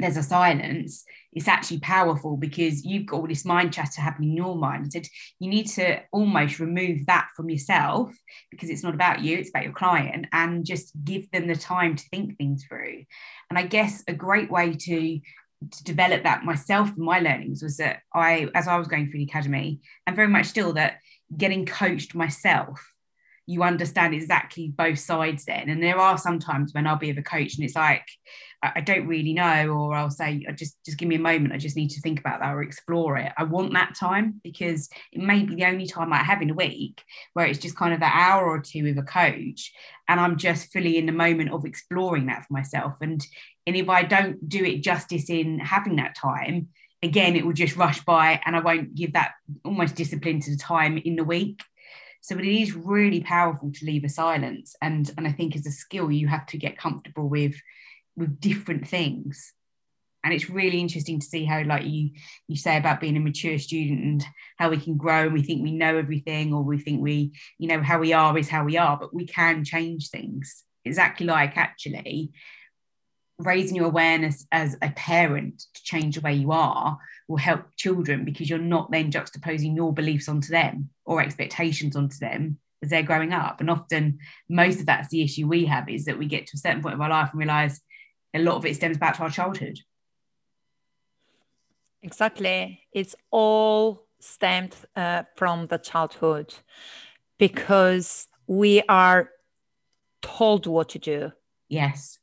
there's 0.00 0.16
a 0.16 0.22
silence, 0.22 1.04
it's 1.32 1.48
actually 1.48 1.80
powerful 1.80 2.36
because 2.36 2.84
you've 2.84 3.06
got 3.06 3.18
all 3.20 3.26
this 3.26 3.44
mind 3.44 3.72
chatter 3.72 4.00
happening 4.00 4.30
in 4.30 4.36
your 4.36 4.56
mind. 4.56 4.84
I 4.86 4.88
said 4.90 5.08
you 5.38 5.48
need 5.48 5.66
to 5.68 6.00
almost 6.12 6.60
remove 6.60 7.06
that 7.06 7.28
from 7.36 7.50
yourself 7.50 8.12
because 8.50 8.70
it's 8.70 8.82
not 8.82 8.94
about 8.94 9.20
you, 9.22 9.38
it's 9.38 9.50
about 9.50 9.64
your 9.64 9.72
client, 9.72 10.26
and 10.32 10.64
just 10.64 10.92
give 11.04 11.30
them 11.30 11.46
the 11.46 11.56
time 11.56 11.96
to 11.96 12.08
think 12.08 12.36
things 12.36 12.64
through. 12.64 13.04
And 13.50 13.58
I 13.58 13.62
guess 13.62 14.04
a 14.06 14.12
great 14.12 14.50
way 14.50 14.74
to 14.74 15.20
to 15.70 15.84
develop 15.84 16.22
that 16.22 16.44
myself 16.44 16.88
and 16.88 17.04
my 17.04 17.20
learnings 17.20 17.62
was 17.62 17.78
that 17.78 18.00
I, 18.14 18.48
as 18.54 18.68
I 18.68 18.76
was 18.76 18.88
going 18.88 19.10
through 19.10 19.18
the 19.18 19.26
academy, 19.26 19.80
and 20.06 20.16
very 20.16 20.28
much 20.28 20.46
still 20.46 20.72
that 20.74 20.98
getting 21.36 21.66
coached 21.66 22.14
myself, 22.14 22.84
you 23.48 23.62
understand 23.62 24.12
exactly 24.12 24.68
both 24.68 24.98
sides 24.98 25.46
then. 25.46 25.70
And 25.70 25.82
there 25.82 25.98
are 25.98 26.18
some 26.18 26.38
times 26.38 26.74
when 26.74 26.86
I'll 26.86 26.96
be 26.96 27.08
with 27.08 27.18
a 27.18 27.22
coach 27.22 27.56
and 27.56 27.64
it's 27.64 27.74
like, 27.74 28.04
I 28.62 28.82
don't 28.82 29.06
really 29.06 29.32
know, 29.32 29.68
or 29.70 29.94
I'll 29.94 30.10
say, 30.10 30.44
just 30.54 30.76
just 30.84 30.98
give 30.98 31.08
me 31.08 31.14
a 31.14 31.20
moment. 31.20 31.54
I 31.54 31.58
just 31.58 31.76
need 31.76 31.88
to 31.90 32.00
think 32.02 32.20
about 32.20 32.40
that 32.40 32.52
or 32.52 32.60
explore 32.60 33.16
it. 33.16 33.32
I 33.38 33.44
want 33.44 33.72
that 33.72 33.94
time 33.94 34.40
because 34.44 34.90
it 35.12 35.22
may 35.22 35.44
be 35.44 35.54
the 35.54 35.64
only 35.64 35.86
time 35.86 36.12
I 36.12 36.18
have 36.18 36.42
in 36.42 36.50
a 36.50 36.54
week 36.54 37.02
where 37.32 37.46
it's 37.46 37.58
just 37.58 37.76
kind 37.76 37.94
of 37.94 38.02
an 38.02 38.10
hour 38.12 38.46
or 38.46 38.60
two 38.60 38.82
with 38.82 38.98
a 38.98 39.02
coach, 39.02 39.72
and 40.08 40.20
I'm 40.20 40.36
just 40.36 40.70
fully 40.70 40.98
in 40.98 41.06
the 41.06 41.12
moment 41.12 41.52
of 41.52 41.64
exploring 41.64 42.26
that 42.26 42.44
for 42.46 42.52
myself. 42.52 42.96
And 43.00 43.24
and 43.66 43.76
if 43.76 43.88
I 43.88 44.02
don't 44.02 44.46
do 44.46 44.62
it 44.62 44.82
justice 44.82 45.30
in 45.30 45.60
having 45.60 45.96
that 45.96 46.16
time, 46.16 46.68
again, 47.02 47.36
it 47.36 47.46
will 47.46 47.52
just 47.54 47.76
rush 47.76 48.04
by, 48.04 48.40
and 48.44 48.56
I 48.56 48.60
won't 48.60 48.94
give 48.94 49.14
that 49.14 49.32
almost 49.64 49.94
discipline 49.94 50.40
to 50.40 50.50
the 50.50 50.58
time 50.58 50.98
in 50.98 51.16
the 51.16 51.24
week. 51.24 51.62
So 52.20 52.34
but 52.34 52.44
it 52.44 52.60
is 52.60 52.74
really 52.74 53.20
powerful 53.20 53.72
to 53.72 53.84
leave 53.86 54.04
a 54.04 54.08
silence, 54.08 54.74
and 54.82 55.10
and 55.16 55.26
I 55.26 55.32
think 55.32 55.56
as 55.56 55.66
a 55.66 55.70
skill 55.70 56.10
you 56.10 56.28
have 56.28 56.46
to 56.46 56.58
get 56.58 56.78
comfortable 56.78 57.28
with 57.28 57.56
with 58.16 58.40
different 58.40 58.86
things. 58.86 59.52
And 60.24 60.34
it's 60.34 60.50
really 60.50 60.80
interesting 60.80 61.20
to 61.20 61.26
see 61.26 61.44
how 61.44 61.62
like 61.62 61.86
you 61.86 62.10
you 62.48 62.56
say 62.56 62.76
about 62.76 63.00
being 63.00 63.16
a 63.16 63.20
mature 63.20 63.58
student 63.58 64.00
and 64.02 64.26
how 64.58 64.68
we 64.70 64.78
can 64.78 64.96
grow 64.96 65.24
and 65.24 65.32
we 65.32 65.42
think 65.42 65.62
we 65.62 65.72
know 65.72 65.96
everything 65.96 66.52
or 66.52 66.62
we 66.62 66.78
think 66.78 67.00
we 67.00 67.32
you 67.58 67.68
know 67.68 67.82
how 67.82 67.98
we 67.98 68.12
are 68.12 68.36
is 68.36 68.48
how 68.48 68.64
we 68.64 68.76
are 68.76 68.98
but 68.98 69.14
we 69.14 69.26
can 69.26 69.64
change 69.64 70.10
things. 70.10 70.64
Exactly 70.84 71.26
like 71.26 71.56
actually 71.56 72.32
raising 73.38 73.76
your 73.76 73.86
awareness 73.86 74.46
as 74.50 74.76
a 74.82 74.90
parent 74.90 75.62
to 75.74 75.82
change 75.84 76.16
the 76.16 76.20
way 76.20 76.34
you 76.34 76.50
are 76.50 76.98
will 77.28 77.36
help 77.36 77.62
children 77.76 78.24
because 78.24 78.48
you're 78.48 78.58
not 78.58 78.90
then 78.90 79.12
juxtaposing 79.12 79.76
your 79.76 79.92
beliefs 79.92 80.28
onto 80.28 80.48
them 80.48 80.88
or 81.04 81.20
expectations 81.20 81.94
onto 81.94 82.16
them 82.18 82.58
as 82.82 82.90
they're 82.90 83.02
growing 83.02 83.32
up 83.32 83.60
and 83.60 83.70
often 83.70 84.18
most 84.48 84.80
of 84.80 84.86
that's 84.86 85.08
the 85.08 85.22
issue 85.22 85.46
we 85.46 85.66
have 85.66 85.88
is 85.88 86.06
that 86.06 86.18
we 86.18 86.26
get 86.26 86.46
to 86.46 86.52
a 86.54 86.58
certain 86.58 86.80
point 86.80 86.94
of 86.94 87.00
our 87.00 87.10
life 87.10 87.30
and 87.30 87.38
realize 87.38 87.80
a 88.34 88.38
lot 88.38 88.56
of 88.56 88.66
it 88.66 88.76
stems 88.76 88.98
back 88.98 89.16
to 89.16 89.22
our 89.22 89.30
childhood. 89.30 89.78
Exactly. 92.02 92.80
It's 92.92 93.16
all 93.30 94.06
stemmed 94.20 94.76
uh, 94.94 95.24
from 95.36 95.66
the 95.66 95.78
childhood 95.78 96.54
because 97.38 98.28
we 98.46 98.82
are 98.88 99.30
told 100.22 100.66
what 100.66 100.90
to 100.90 100.98
do. 100.98 101.32
Yes. 101.68 102.18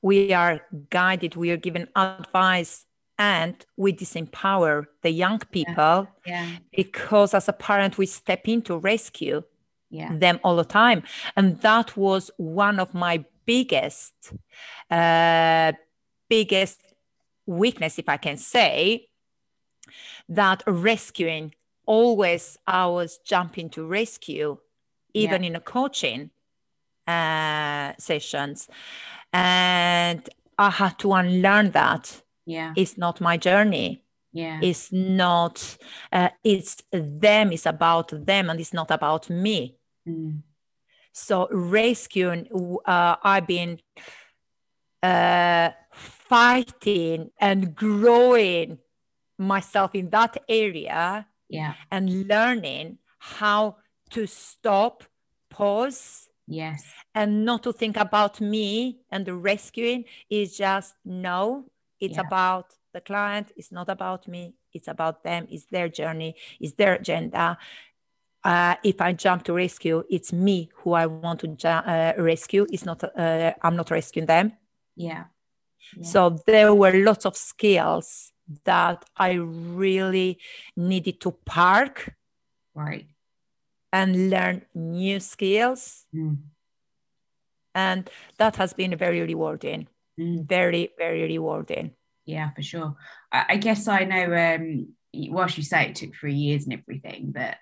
We 0.00 0.32
are 0.32 0.62
guided, 0.90 1.36
we 1.36 1.50
are 1.50 1.56
given 1.56 1.88
advice, 1.96 2.86
and 3.18 3.64
we 3.76 3.92
disempower 3.92 4.86
the 5.02 5.10
young 5.10 5.38
people 5.38 6.08
yeah. 6.26 6.46
Yeah. 6.46 6.48
because 6.74 7.34
as 7.34 7.48
a 7.48 7.52
parent, 7.52 7.98
we 7.98 8.06
step 8.06 8.48
in 8.48 8.62
to 8.62 8.78
rescue 8.78 9.42
yeah. 9.90 10.10
them 10.16 10.40
all 10.42 10.56
the 10.56 10.64
time. 10.64 11.02
And 11.36 11.60
that 11.60 11.96
was 11.96 12.30
one 12.36 12.80
of 12.80 12.94
my 12.94 13.24
biggest 13.44 14.32
uh, 14.90 15.72
biggest 16.28 16.80
weakness 17.46 17.98
if 17.98 18.08
i 18.08 18.16
can 18.16 18.36
say 18.36 19.08
that 20.28 20.62
rescuing 20.66 21.52
always 21.86 22.56
i 22.66 22.86
was 22.86 23.18
jumping 23.18 23.68
to 23.68 23.84
rescue 23.84 24.56
even 25.12 25.44
in 25.44 25.56
a 25.56 25.60
coaching 25.60 26.30
uh, 27.06 27.92
sessions 27.98 28.68
and 29.32 30.28
i 30.58 30.70
had 30.70 30.98
to 30.98 31.12
unlearn 31.12 31.72
that 31.72 32.22
yeah. 32.46 32.72
It's 32.76 32.96
not 32.98 33.20
my 33.20 33.36
journey. 33.36 34.04
Yeah. 34.32 34.60
It's 34.62 34.90
not 34.92 35.76
uh, 36.10 36.30
it's 36.42 36.82
them 36.90 37.52
it's 37.52 37.66
about 37.66 38.08
them 38.26 38.50
and 38.50 38.58
it's 38.58 38.72
not 38.72 38.90
about 38.90 39.28
me. 39.28 39.76
Mm. 40.08 40.42
So 41.12 41.46
rescuing, 41.50 42.48
uh, 42.86 43.16
I've 43.22 43.46
been 43.46 43.78
uh, 45.02 45.70
fighting 45.92 47.30
and 47.38 47.74
growing 47.74 48.78
myself 49.38 49.94
in 49.94 50.08
that 50.10 50.38
area 50.48 51.26
yeah. 51.48 51.74
and 51.90 52.26
learning 52.28 52.98
how 53.18 53.76
to 54.10 54.26
stop, 54.26 55.04
pause, 55.50 56.28
yes, 56.46 56.82
and 57.14 57.44
not 57.44 57.62
to 57.64 57.72
think 57.72 57.96
about 57.96 58.40
me 58.40 59.00
and 59.10 59.26
the 59.26 59.34
rescuing. 59.34 60.04
Is 60.30 60.56
just 60.56 60.94
no, 61.04 61.66
it's 62.02 62.16
yeah. 62.16 62.26
about 62.26 62.74
the 62.92 63.00
client, 63.00 63.52
it's 63.56 63.72
not 63.72 63.88
about 63.88 64.28
me, 64.28 64.54
it's 64.72 64.88
about 64.88 65.24
them, 65.24 65.46
it's 65.50 65.66
their 65.66 65.88
journey, 65.88 66.34
it's 66.60 66.74
their 66.74 66.94
agenda 66.94 67.56
uh, 68.44 68.74
if 68.82 69.00
I 69.00 69.12
jump 69.12 69.44
to 69.44 69.52
rescue, 69.52 70.02
it's 70.10 70.32
me 70.32 70.70
who 70.76 70.92
I 70.92 71.06
want 71.06 71.40
to 71.40 71.48
ju- 71.48 71.68
uh, 71.68 72.12
rescue. 72.18 72.66
It's 72.70 72.84
not 72.84 73.02
uh, 73.04 73.52
I'm 73.62 73.76
not 73.76 73.90
rescuing 73.90 74.26
them. 74.26 74.52
Yeah. 74.96 75.24
yeah. 75.96 76.04
So 76.04 76.38
there 76.46 76.74
were 76.74 76.92
lots 76.92 77.24
of 77.24 77.36
skills 77.36 78.32
that 78.64 79.04
I 79.16 79.34
really 79.34 80.38
needed 80.76 81.20
to 81.20 81.30
park. 81.30 82.14
Right. 82.74 83.06
And 83.92 84.30
learn 84.30 84.62
new 84.74 85.20
skills. 85.20 86.06
Mm. 86.14 86.38
And 87.74 88.10
that 88.38 88.56
has 88.56 88.72
been 88.72 88.96
very 88.96 89.20
rewarding. 89.20 89.86
Mm. 90.18 90.46
very 90.46 90.90
very 90.98 91.22
rewarding. 91.22 91.92
Yeah 92.24 92.50
for 92.50 92.62
sure. 92.62 92.96
I, 93.30 93.44
I 93.50 93.56
guess 93.56 93.88
i 93.88 94.04
know 94.04 94.34
um 94.34 94.88
whilst 95.14 95.58
you 95.58 95.62
say 95.62 95.88
it 95.88 95.96
took 95.96 96.14
three 96.14 96.34
years 96.34 96.64
and 96.64 96.72
everything 96.72 97.32
but 97.32 97.56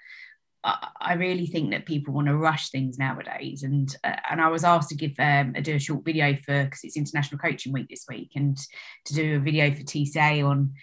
I 0.63 1.15
really 1.15 1.47
think 1.47 1.71
that 1.71 1.87
people 1.87 2.13
want 2.13 2.27
to 2.27 2.37
rush 2.37 2.71
things 2.71 2.99
nowadays, 2.99 3.63
and 3.63 3.89
uh, 4.05 4.17
and 4.31 4.43
I 4.43 4.49
was 4.49 4.63
asked 4.63 4.91
to 4.91 4.95
give 4.95 5.13
um, 5.19 5.55
a 5.57 5.63
do 5.63 5.77
a 5.77 5.79
short 5.79 6.05
video 6.05 6.37
for 6.37 6.65
because 6.65 6.81
it's 6.85 6.99
International 6.99 7.39
Coaching 7.39 7.73
Week 7.73 7.89
this 7.89 8.05
week, 8.09 8.33
and 8.37 8.59
to 9.07 9.15
do 9.15 9.37
a 9.37 9.41
video 9.41 9.73
for 9.73 9.81
TCA 9.81 10.47
on 10.47 10.75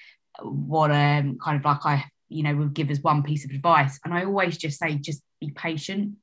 what 0.41 0.89
um 0.89 1.37
kind 1.43 1.57
of 1.57 1.65
like 1.65 1.85
I 1.85 2.05
you 2.27 2.41
know 2.41 2.55
would 2.55 2.73
give 2.73 2.89
us 2.89 2.99
one 3.01 3.21
piece 3.21 3.45
of 3.45 3.51
advice, 3.51 3.99
and 4.03 4.15
I 4.15 4.25
always 4.25 4.57
just 4.57 4.79
say 4.79 4.95
just 4.95 5.21
be 5.39 5.51
patient 5.51 6.13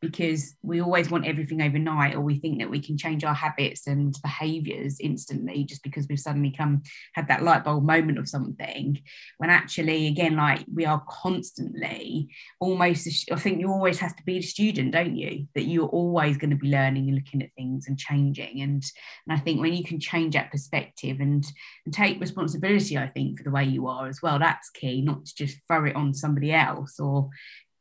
because 0.00 0.54
we 0.62 0.80
always 0.80 1.10
want 1.10 1.26
everything 1.26 1.60
overnight 1.60 2.14
or 2.14 2.20
we 2.20 2.38
think 2.38 2.58
that 2.58 2.70
we 2.70 2.80
can 2.80 2.96
change 2.96 3.24
our 3.24 3.34
habits 3.34 3.86
and 3.86 4.16
behaviors 4.22 4.98
instantly 5.00 5.64
just 5.64 5.82
because 5.82 6.06
we've 6.08 6.20
suddenly 6.20 6.52
come 6.56 6.82
had 7.14 7.28
that 7.28 7.42
light 7.42 7.64
bulb 7.64 7.84
moment 7.84 8.18
of 8.18 8.28
something. 8.28 9.00
When 9.38 9.50
actually 9.50 10.06
again 10.06 10.36
like 10.36 10.64
we 10.72 10.84
are 10.84 11.02
constantly 11.08 12.28
almost 12.60 13.08
i 13.32 13.36
think 13.36 13.60
you 13.60 13.70
always 13.70 13.98
have 13.98 14.14
to 14.16 14.22
be 14.24 14.38
a 14.38 14.42
student 14.42 14.92
don't 14.92 15.16
you? 15.16 15.46
That 15.54 15.64
you're 15.64 15.86
always 15.86 16.36
going 16.36 16.50
to 16.50 16.56
be 16.56 16.70
learning 16.70 17.08
and 17.08 17.16
looking 17.16 17.42
at 17.42 17.52
things 17.52 17.88
and 17.88 17.98
changing. 17.98 18.60
And 18.60 18.84
and 19.26 19.38
i 19.38 19.40
think 19.40 19.60
when 19.60 19.74
you 19.74 19.84
can 19.84 20.00
change 20.00 20.34
that 20.34 20.50
perspective 20.50 21.18
and 21.20 21.44
and 21.84 21.94
take 21.94 22.20
responsibility 22.20 22.96
i 22.96 23.06
think 23.06 23.38
for 23.38 23.44
the 23.44 23.50
way 23.50 23.64
you 23.64 23.86
are 23.86 24.06
as 24.06 24.22
well 24.22 24.38
that's 24.38 24.70
key 24.70 25.00
not 25.00 25.24
to 25.26 25.34
just 25.34 25.58
throw 25.66 25.84
it 25.84 25.96
on 25.96 26.14
somebody 26.14 26.52
else 26.52 26.98
or 27.00 27.30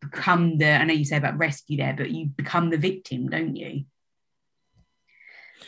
become 0.02 0.58
the 0.58 0.70
i 0.70 0.84
know 0.84 0.94
you 0.94 1.06
say 1.06 1.18
about 1.18 1.38
rescue 1.38 1.78
there 1.78 1.96
but 1.98 2.12
you 2.12 2.28
become 2.28 2.70
the 2.70 2.78
victim 2.78 3.30
don't 3.30 3.56
you? 3.56 3.86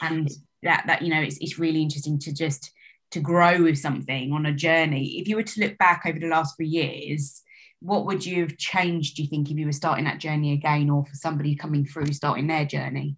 And 0.02 0.30
that 0.64 0.84
that 0.88 1.02
you 1.02 1.10
know 1.10 1.22
it's, 1.22 1.38
it's 1.42 1.60
really 1.60 1.82
interesting 1.82 2.20
to 2.20 2.34
just 2.34 2.72
to 3.12 3.20
grow 3.20 3.64
with 3.64 3.78
something 3.78 4.32
on 4.32 4.46
a 4.46 4.54
journey. 4.54 5.20
If 5.20 5.28
you 5.28 5.36
were 5.36 5.44
to 5.44 5.62
look 5.62 5.78
back 5.80 6.04
over 6.06 6.20
the 6.20 6.28
last 6.28 6.56
three 6.56 6.68
years 6.68 7.42
what 7.82 8.06
would 8.06 8.26
you 8.26 8.42
have 8.42 8.58
changed 8.58 9.16
do 9.16 9.24
you 9.24 9.30
think 9.30 9.50
if 9.50 9.58
you 9.58 9.66
were 9.66 9.72
starting 9.72 10.06
that 10.06 10.20
journey 10.20 10.54
again 10.54 10.90
or 10.90 11.06
for 11.06 11.16
somebody 11.16 11.56
coming 11.56 11.86
through 11.86 12.12
starting 12.12 12.48
their 12.48 12.66
journey? 12.66 13.16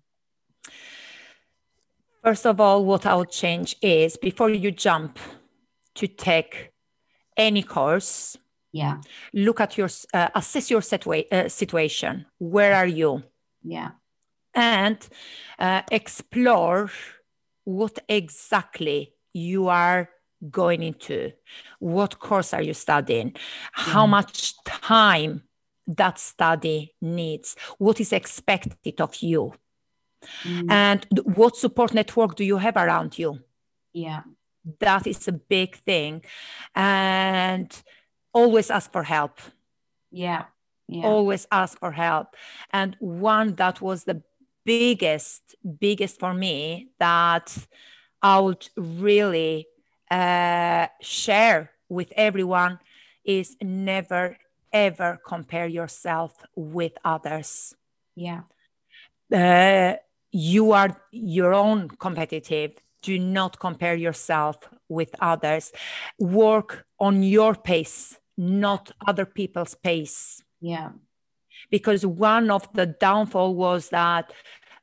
First 2.24 2.46
of 2.46 2.62
all 2.62 2.86
what 2.86 3.06
i 3.06 3.16
would 3.16 3.32
change 3.32 3.76
is 3.82 4.18
before 4.18 4.50
you 4.50 4.72
jump 4.72 5.18
to 5.96 6.08
take 6.08 6.72
any 7.36 7.64
course 7.64 8.38
yeah. 8.72 8.98
Look 9.34 9.60
at 9.60 9.78
your 9.78 9.90
uh, 10.14 10.30
assess 10.36 10.72
your 10.72 10.82
situa- 10.82 11.32
uh, 11.32 11.50
situation. 11.50 12.26
Where 12.38 12.76
are 12.76 12.88
you? 12.88 13.24
Yeah. 13.64 13.92
And 14.54 14.98
uh, 15.60 15.82
explore 15.92 16.90
what 17.64 18.00
exactly 18.08 19.14
you 19.34 19.68
are 19.68 20.10
going 20.50 20.84
into. 20.84 21.32
What 21.80 22.20
course 22.20 22.54
are 22.54 22.62
you 22.62 22.74
studying? 22.74 23.36
How 23.72 24.08
much 24.08 24.62
time 24.64 25.44
that 25.88 26.20
study 26.20 26.96
needs? 27.02 27.56
What 27.78 28.00
is 28.00 28.14
expected 28.14 29.00
of 29.02 29.16
you? 29.22 29.54
Mm. 30.44 30.70
and 30.70 31.08
what 31.36 31.58
support 31.58 31.96
network 31.96 32.36
do 32.36 32.44
you 32.44 32.58
have 32.58 32.78
around 32.78 33.18
you? 33.18 33.40
Yeah. 33.92 34.22
That 34.80 35.08
is 35.08 35.28
a 35.28 35.32
big 35.32 35.76
thing. 35.78 36.24
And 36.76 37.72
always 38.34 38.70
ask 38.70 38.92
for 38.92 39.04
help. 39.04 39.40
Yeah. 40.12 40.46
yeah. 40.88 41.06
Always 41.06 41.48
ask 41.52 41.80
for 41.80 41.92
help. 41.92 42.36
And 42.72 42.96
one 43.00 43.56
that 43.56 43.82
was 43.82 44.04
the 44.04 44.22
biggest, 44.66 45.56
biggest 45.80 46.20
for 46.20 46.34
me 46.34 46.90
that 47.00 47.56
I 48.22 48.40
would 48.40 48.68
really 48.76 49.68
uh, 50.10 50.88
share 51.02 51.72
with 51.90 52.12
everyone 52.16 52.80
is 53.24 53.58
never 53.62 54.38
ever 54.74 55.20
compare 55.28 55.68
yourself 55.68 56.34
with 56.56 56.94
others. 57.04 57.76
Yeah. 58.16 58.42
Uh, 59.34 59.96
you 60.32 60.72
are 60.72 60.96
your 61.12 61.54
own 61.54 61.90
competitive. 61.90 62.72
Do 63.02 63.18
not 63.20 63.60
compare 63.60 63.96
yourself 63.96 64.58
with 64.88 65.10
others. 65.20 65.72
Work 66.20 66.86
on 67.00 67.24
your 67.24 67.56
pace 67.56 68.18
not 68.38 68.92
other 69.08 69.26
people's 69.26 69.76
pace. 69.76 70.42
Yeah. 70.60 70.92
Because 71.70 72.06
one 72.06 72.50
of 72.50 72.72
the 72.74 72.86
downfall 72.86 73.56
was 73.56 73.90
that 73.90 74.34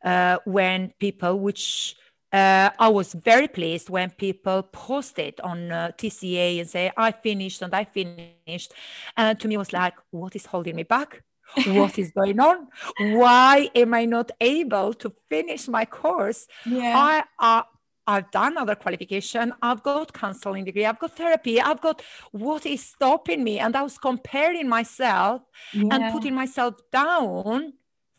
uh, 0.04 0.38
when 0.44 0.92
people, 0.98 1.38
which 1.38 1.96
uh, 2.32 2.70
I 2.78 2.88
was 2.88 3.14
very 3.14 3.48
pleased 3.48 3.88
when 3.88 4.11
people 4.11 4.62
posted 4.62 5.40
on 5.40 5.72
uh, 5.72 5.90
TCA 5.96 6.61
and 6.61 6.68
say, 6.68 6.92
I 6.96 7.11
finished 7.11 7.62
and 7.62 7.74
I 7.74 7.84
finished. 7.84 8.72
And 9.16 9.40
to 9.40 9.48
me, 9.48 9.54
it 9.54 9.58
was 9.58 9.72
like, 9.72 9.94
what 10.11 10.37
is 10.37 10.46
holding 10.46 10.76
me 10.76 10.82
back? 10.82 11.22
what 11.66 11.98
is 11.98 12.11
going 12.16 12.38
on? 12.38 12.68
Why 12.98 13.70
am 13.74 13.94
I 13.94 14.04
not 14.04 14.30
able 14.40 14.92
to 14.94 15.11
finish 15.28 15.68
my 15.68 15.84
course? 15.84 16.46
Yeah. 16.66 17.24
I, 17.38 17.64
I've 18.08 18.30
done 18.30 18.56
other 18.56 18.74
qualification. 18.74 19.52
I've 19.60 19.82
got 19.82 20.14
counseling 20.14 20.64
degree. 20.64 20.86
I've 20.86 20.98
got 20.98 21.14
therapy. 21.14 21.60
I've 21.60 21.82
got 21.82 22.00
what 22.32 22.64
is 22.64 22.82
stopping 22.82 23.44
me. 23.44 23.58
And 23.58 23.76
I 23.76 23.82
was 23.82 23.98
comparing 23.98 24.66
myself 24.66 25.42
yeah. 25.74 25.88
and 25.92 26.12
putting 26.12 26.34
myself 26.34 26.76
down. 26.90 27.74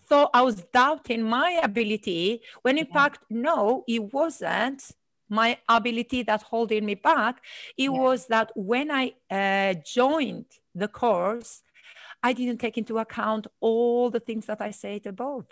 So 0.08 0.30
I 0.32 0.44
was 0.44 0.58
doubting 0.72 1.24
my 1.24 1.60
ability 1.64 2.42
when 2.62 2.78
in 2.78 2.86
yeah. 2.86 2.94
fact, 2.94 3.26
no, 3.32 3.84
it 3.88 4.14
wasn't 4.14 4.92
my 5.28 5.58
ability 5.68 6.22
that 6.24 6.44
holding 6.44 6.86
me 6.86 6.94
back. 6.94 7.44
It 7.76 7.86
yeah. 7.86 7.90
was 7.90 8.28
that 8.28 8.52
when 8.56 8.92
I 8.92 9.14
uh, 9.32 9.74
joined 9.84 10.46
the 10.76 10.88
course, 10.88 11.64
I 12.22 12.34
didn't 12.34 12.60
take 12.60 12.78
into 12.78 13.00
account 13.00 13.48
all 13.60 14.12
the 14.12 14.20
things 14.20 14.46
that 14.46 14.62
I 14.62 14.70
said 14.70 15.08
above. 15.08 15.46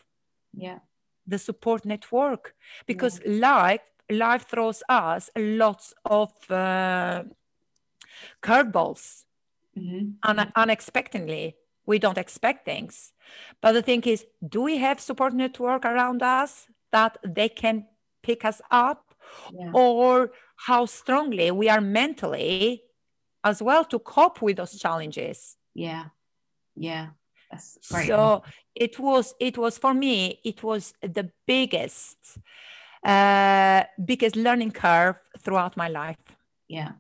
Yeah. 0.54 0.80
The 1.26 1.40
support 1.40 1.86
network, 1.86 2.54
because 2.86 3.20
life 3.26 3.82
life 4.10 4.48
throws 4.48 4.84
us 4.90 5.30
lots 5.36 5.94
of 6.06 6.32
uh, 6.50 7.24
curveballs. 8.42 9.24
Mm-hmm. 9.78 10.14
un- 10.24 10.52
unexpectedly 10.56 11.56
we 11.86 12.00
don't 12.00 12.18
expect 12.18 12.66
things. 12.66 13.14
But 13.62 13.74
the 13.74 13.84
thing 13.84 14.02
is 14.04 14.26
do 14.48 14.64
we 14.64 14.78
have 14.78 15.00
support 15.00 15.34
network 15.34 15.86
around 15.86 16.24
us 16.24 16.68
that 16.92 17.18
they 17.24 17.50
can 17.50 17.86
pick 18.24 18.44
us 18.44 18.62
up? 18.72 19.08
Yeah. 19.54 19.72
or 19.74 20.32
how 20.56 20.86
strongly 20.86 21.52
we 21.52 21.70
are 21.70 21.82
mentally 21.82 22.84
as 23.44 23.62
well 23.62 23.86
to 23.86 24.00
cope 24.00 24.42
with 24.42 24.58
those 24.58 24.78
challenges? 24.80 25.58
Yeah. 25.74 26.06
Yeah. 26.76 27.08
So 27.60 28.44
it 28.76 29.00
was 29.00 29.34
it 29.40 29.58
was 29.58 29.78
for 29.78 29.94
me 29.94 30.40
it 30.44 30.64
was 30.64 30.94
the 31.02 31.32
biggest 31.46 32.18
uh, 33.04 33.84
biggest 34.04 34.36
learning 34.36 34.72
curve 34.72 35.20
throughout 35.40 35.78
my 35.78 35.88
life. 35.88 36.18
Yeah. 36.68 36.92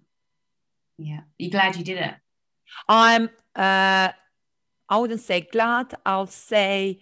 Yeah. 0.97 1.21
You 1.37 1.49
glad 1.49 1.75
you 1.75 1.83
did 1.83 1.97
it? 1.97 2.15
I'm, 2.87 3.29
uh, 3.55 4.11
I 4.89 4.97
wouldn't 4.97 5.21
say 5.21 5.41
glad. 5.41 5.93
I'll 6.05 6.27
say 6.27 6.99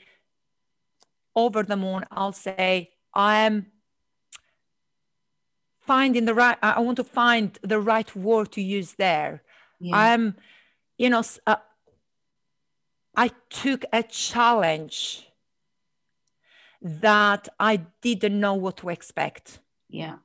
over 1.36 1.64
the 1.64 1.78
moon. 1.78 2.04
I'll 2.12 2.34
say 2.34 2.92
I'm 3.14 3.68
finding 5.80 6.26
the 6.26 6.34
right, 6.34 6.58
I 6.62 6.80
want 6.80 6.98
to 6.98 7.04
find 7.04 7.58
the 7.62 7.80
right 7.80 8.16
word 8.16 8.52
to 8.54 8.62
use 8.62 8.94
there. 8.94 9.44
Yeah. 9.80 9.96
I'm, 9.96 10.36
you 10.98 11.10
know, 11.10 11.24
uh, 11.46 11.58
I 13.16 13.32
took 13.50 13.86
a 13.94 14.04
challenge 14.04 15.25
that 16.86 17.50
I 17.60 17.78
didn't 18.02 18.40
know 18.40 18.54
what 18.54 18.78
to 18.78 18.90
expect. 18.90 19.60
Yeah. 19.90 20.18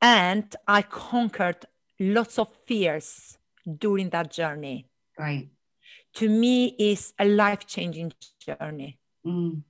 And 0.00 0.56
I 0.66 0.80
conquered 0.80 1.66
lots 2.00 2.38
of 2.38 2.48
fears 2.64 3.36
during 3.78 4.08
that 4.10 4.32
journey. 4.32 4.86
Right. 5.18 5.50
To 6.14 6.28
me, 6.30 6.74
is 6.78 7.12
a 7.18 7.26
life 7.26 7.66
changing 7.66 8.12
journey. 8.40 8.98
Mm. 9.24 9.62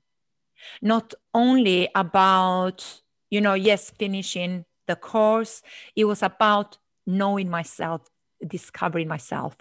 Not 0.81 1.13
only 1.35 1.89
about, 1.93 3.03
you 3.29 3.41
know, 3.41 3.55
yes, 3.55 3.91
finishing 3.91 4.65
the 4.87 4.95
course, 4.95 5.63
it 5.97 6.05
was 6.05 6.23
about 6.23 6.79
knowing 7.05 7.51
myself, 7.51 8.03
discovering 8.47 9.09
myself. 9.09 9.57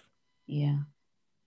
Yeah 0.45 0.77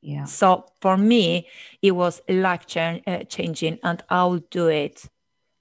yeah. 0.04 0.24
So 0.24 0.66
for 0.80 0.96
me 0.96 1.48
it 1.82 1.92
was 1.92 2.20
life 2.28 2.66
ch- 2.66 2.76
uh, 3.06 3.24
changing 3.28 3.78
and 3.82 4.02
i'll 4.10 4.38
do 4.50 4.68
it 4.68 5.04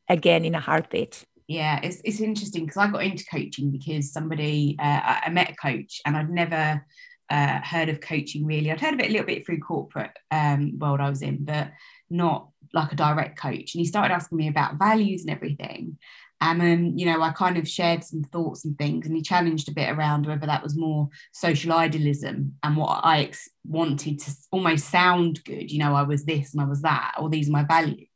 again 0.10 0.45
in 0.45 0.53
a 0.56 0.60
heartbeat. 0.60 1.23
Yeah 1.47 1.79
it's, 1.82 2.01
it's 2.03 2.19
interesting 2.19 2.65
because 2.65 2.77
i 2.77 2.88
got 2.88 3.03
into 3.03 3.25
coaching 3.25 3.71
because 3.71 4.12
somebody 4.12 4.75
uh, 4.79 4.99
i 5.25 5.29
met 5.29 5.51
a 5.51 5.56
coach 5.56 6.01
and 6.06 6.17
i'd 6.17 6.29
never 6.29 6.86
uh, 7.29 7.62
heard 7.63 7.89
of 7.89 8.01
coaching 8.01 8.45
really. 8.45 8.69
I'd 8.69 8.82
heard 8.82 8.93
of 8.93 8.99
it 8.99 9.10
a 9.10 9.12
little 9.12 9.25
bit 9.25 9.45
through 9.45 9.60
corporate 9.60 10.12
um, 10.29 10.77
world 10.77 10.99
i 10.99 11.10
was 11.10 11.21
in 11.21 11.45
but 11.45 11.71
not 12.10 12.49
like 12.73 12.91
a 12.91 12.95
direct 12.95 13.38
coach. 13.38 13.73
And 13.73 13.79
he 13.79 13.86
started 13.86 14.13
asking 14.13 14.38
me 14.38 14.47
about 14.47 14.79
values 14.79 15.21
and 15.21 15.29
everything 15.29 15.97
and 16.43 16.60
then 16.60 16.97
you 16.97 17.06
know 17.06 17.21
i 17.21 17.32
kind 17.32 17.58
of 17.58 17.67
shared 17.67 18.03
some 18.03 18.21
thoughts 18.23 18.65
and 18.65 18.77
things 18.77 19.08
and 19.08 19.15
he 19.15 19.21
challenged 19.21 19.69
a 19.69 19.73
bit 19.73 19.89
around 19.89 20.27
whether 20.27 20.45
that 20.45 20.62
was 20.62 20.77
more 20.77 21.08
social 21.32 21.71
idealism 21.71 22.53
and 22.63 22.75
what 22.75 22.99
i 23.03 23.21
ex- 23.21 23.49
wanted 23.63 24.19
to 24.19 24.32
almost 24.51 24.89
sound 24.89 25.43
good 25.45 25.71
you 25.71 25.79
know 25.79 25.95
i 25.95 26.03
was 26.03 26.25
this 26.25 26.53
and 26.53 26.62
i 26.62 26.65
was 26.65 26.82
that 26.82 27.13
or 27.19 27.29
these 27.29 27.49
are 27.49 27.53
my 27.53 27.63
values. 27.63 28.08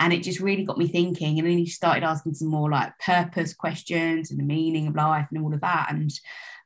And 0.00 0.12
it 0.12 0.22
just 0.22 0.38
really 0.38 0.62
got 0.62 0.78
me 0.78 0.86
thinking 0.86 1.40
and 1.40 1.48
then 1.48 1.58
he 1.58 1.66
started 1.66 2.04
asking 2.04 2.34
some 2.34 2.46
more 2.46 2.70
like 2.70 2.96
purpose 3.00 3.52
questions 3.52 4.30
and 4.30 4.38
the 4.38 4.44
meaning 4.44 4.86
of 4.86 4.94
life 4.94 5.26
and 5.32 5.42
all 5.42 5.52
of 5.52 5.60
that 5.62 5.88
and 5.90 6.08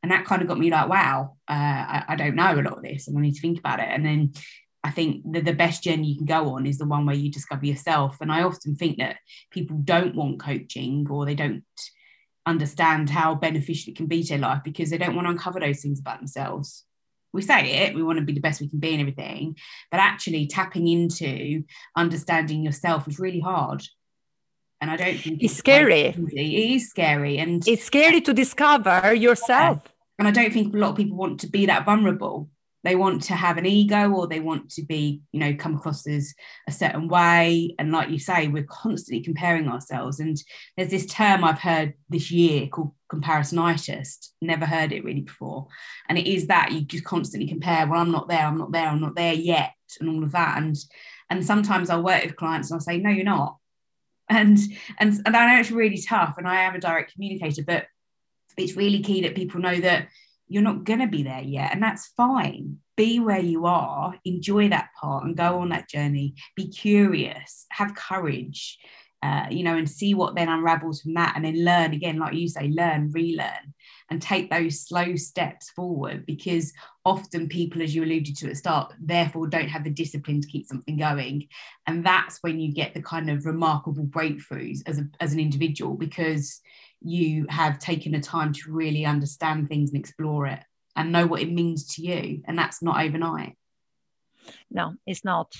and 0.02 0.12
that 0.12 0.26
kind 0.26 0.42
of 0.42 0.48
got 0.48 0.59
me 0.59 0.70
like 0.70 0.90
wow 0.90 1.37
uh, 1.48 1.52
I, 1.52 2.05
I 2.09 2.16
don't 2.16 2.35
know 2.35 2.52
a 2.52 2.61
lot 2.61 2.76
of 2.76 2.83
this 2.83 3.09
and 3.09 3.16
i 3.16 3.22
need 3.22 3.33
to 3.33 3.40
think 3.40 3.59
about 3.59 3.81
it. 3.81 3.88
And 3.88 4.05
then 4.05 4.35
I 4.85 4.90
think 4.90 5.23
the, 5.31 5.40
the 5.40 5.53
best 5.53 5.85
journey 5.85 6.09
you 6.09 6.16
can 6.16 6.27
go 6.27 6.55
on 6.55 6.66
is 6.66 6.79
the 6.79 6.87
one 6.87 7.07
where 7.07 7.14
you 7.14 7.31
discover 7.31 7.64
yourself. 7.64 8.21
And 8.21 8.33
I 8.33 8.42
often 8.42 8.75
think 8.75 8.99
that 8.99 9.16
people 9.51 9.77
don't 9.77 10.14
want 10.14 10.40
coaching 10.40 11.07
or 11.09 11.25
they 11.25 11.37
don't 11.37 11.62
understand 12.47 13.09
how 13.09 13.37
beneficial 13.37 13.92
it 13.92 13.97
can 13.97 14.07
be 14.07 14.23
to 14.25 14.31
their 14.31 14.38
life 14.38 14.62
because 14.64 14.90
they 14.90 14.99
don't 14.99 15.14
want 15.14 15.27
to 15.27 15.33
uncover 15.33 15.61
those 15.61 15.81
things 15.81 16.01
about 16.01 16.18
themselves. 16.18 16.85
We 17.33 17.42
say 17.42 17.85
it, 17.85 17.95
we 17.95 18.03
want 18.03 18.18
to 18.18 18.25
be 18.25 18.33
the 18.33 18.40
best 18.40 18.61
we 18.61 18.68
can 18.68 18.81
be 18.81 18.92
and 18.92 19.01
everything, 19.01 19.57
but 19.90 20.01
actually 20.01 20.47
tapping 20.49 20.87
into 20.88 21.62
understanding 21.97 22.62
yourself 22.62 23.09
is 23.09 23.18
really 23.18 23.40
hard. 23.40 23.83
And 24.81 24.90
I 24.90 24.97
don't 24.97 25.16
think 25.16 25.37
it's, 25.37 25.53
it's 25.53 25.59
scary. 25.59 26.07
It 26.33 26.75
is 26.75 26.90
scary. 26.90 27.38
And 27.38 27.66
it's 27.66 27.85
scary 27.85 28.21
to 28.23 28.35
discover 28.35 29.14
yourself. 29.14 29.95
And 30.18 30.27
I 30.27 30.33
don't 30.33 30.53
think 30.53 30.75
a 30.75 30.77
lot 30.77 30.90
of 30.90 30.97
people 30.97 31.16
want 31.16 31.40
to 31.40 31.47
be 31.47 31.66
that 31.66 31.85
vulnerable 31.85 32.51
they 32.85 32.97
want 32.97 33.23
to 33.25 33.35
have 33.35 33.59
an 33.59 33.66
ego 33.66 34.11
or 34.11 34.27
they 34.27 34.40
want 34.40 34.71
to 34.71 34.83
be 34.83 35.23
you 35.33 35.40
know 35.40 35.55
come 35.55 35.75
across 35.77 36.07
as 36.07 36.35
a 36.68 36.73
certain 36.73 37.09
way. 37.09 37.75
And 37.79 37.92
like 37.92 38.11
you 38.11 38.18
say 38.18 38.49
we're 38.49 38.64
constantly 38.64 39.23
comparing 39.23 39.68
ourselves. 39.68 40.21
And 40.21 40.37
there's 40.77 40.90
this 40.90 41.07
term 41.07 41.45
i've 41.45 41.61
heard 41.61 41.95
this 42.09 42.31
year 42.31 42.66
called 42.68 42.92
comparisonitis. 43.11 44.29
Never 44.40 44.66
heard 44.66 44.92
it 44.92 45.05
really 45.05 45.23
before. 45.23 45.68
And 46.09 46.18
it 46.18 46.27
is 46.27 46.47
that 46.49 46.73
you 46.73 46.83
just 46.83 47.05
constantly 47.05 47.49
compare 47.49 47.87
well 47.87 48.01
i'm 48.01 48.12
not 48.12 48.29
there 48.29 48.47
i'm 48.47 48.59
not 48.59 48.73
there 48.73 48.88
i'm 48.88 49.01
not 49.01 49.16
there 49.16 49.35
yet 49.35 49.73
and 50.01 50.09
all 50.09 50.25
of 50.25 50.33
that. 50.33 50.59
And 50.59 50.77
and 51.31 51.45
sometimes 51.45 51.90
i'll 51.90 52.03
work 52.03 52.25
with 52.25 52.37
clients 52.37 52.71
and 52.71 52.77
i'll 52.77 52.81
say 52.81 52.99
no 52.99 53.11
you're 53.11 53.25
not. 53.25 53.57
And 54.29 54.59
and 54.99 55.21
and 55.27 55.37
i 55.37 55.55
know 55.55 55.61
it's 55.61 55.71
really 55.71 56.01
tough 56.01 56.37
and 56.38 56.49
i 56.49 56.62
am 56.62 56.75
a 56.75 56.81
direct 56.81 57.12
communicator 57.12 57.62
but 57.64 57.87
it's 58.57 58.77
really 58.77 59.01
key 59.01 59.23
that 59.23 59.35
people 59.35 59.61
know 59.61 59.81
that 59.81 60.09
you're 60.53 60.62
not 60.62 60.85
going 60.85 61.01
to 61.01 61.07
be 61.07 61.23
there 61.23 61.41
yet. 61.41 61.73
And 61.73 61.83
that's 61.83 62.12
fine. 62.17 62.77
Be 62.97 63.21
where 63.21 63.41
you 63.41 63.65
are, 63.65 64.15
enjoy 64.27 64.69
that 64.69 64.91
part 65.01 65.25
and 65.25 65.35
go 65.37 65.61
on 65.61 65.71
that 65.71 65.88
journey. 65.88 66.35
Be 66.57 66.69
curious, 66.69 67.65
have 67.71 67.95
courage, 67.95 68.79
uh, 69.23 69.47
you 69.51 69.62
know, 69.62 69.77
and 69.77 69.88
see 69.88 70.12
what 70.12 70.35
then 70.35 70.51
unravels 70.51 71.01
from 71.01 71.15
that. 71.15 71.33
And 71.35 71.45
then 71.45 71.65
learn 71.65 71.95
again, 71.95 72.19
like 72.19 72.35
you 72.35 72.49
say, 72.49 72.69
learn, 72.69 73.11
relearn, 73.12 73.73
and 74.11 74.21
take 74.21 74.51
those 74.51 74.81
slow 74.81 75.17
steps 75.17 75.71
forward 75.71 76.27
because 76.27 76.75
often 77.07 77.49
people, 77.49 77.81
as 77.81 77.95
you 77.95 78.05
alluded 78.05 78.37
to 78.37 78.47
at 78.47 78.51
the 78.51 78.57
start, 78.57 78.93
therefore 79.01 79.47
don't 79.47 79.71
have 79.71 79.85
the 79.85 79.91
discipline 79.91 80.43
to 80.43 80.49
keep 80.49 80.67
something 80.67 80.99
going. 80.99 81.49
And 81.87 82.05
that's 82.05 82.41
when 82.43 82.61
you 82.61 82.75
get 82.75 82.93
the 82.93 83.03
kind 83.03 83.31
of 83.31 83.47
remarkable 83.47 84.05
breakthroughs 84.05 84.81
as, 84.87 84.99
a, 84.99 85.09
as 85.19 85.33
an 85.33 85.41
individual 85.41 85.95
because 85.95 86.61
you 87.05 87.47
have 87.49 87.79
taken 87.79 88.12
the 88.12 88.21
time 88.21 88.53
to 88.53 88.73
really 88.73 89.05
understand 89.05 89.69
things 89.69 89.91
and 89.91 89.99
explore 89.99 90.47
it 90.47 90.61
and 90.97 91.12
know 91.12 91.27
what 91.27 91.43
it 91.43 91.53
means 91.53 91.95
to 91.95 92.03
you. 92.03 92.43
And 92.47 92.59
that's 92.59 92.83
not 92.83 93.03
overnight. 93.05 93.57
No, 94.71 94.95
it's 95.07 95.25
not. 95.25 95.53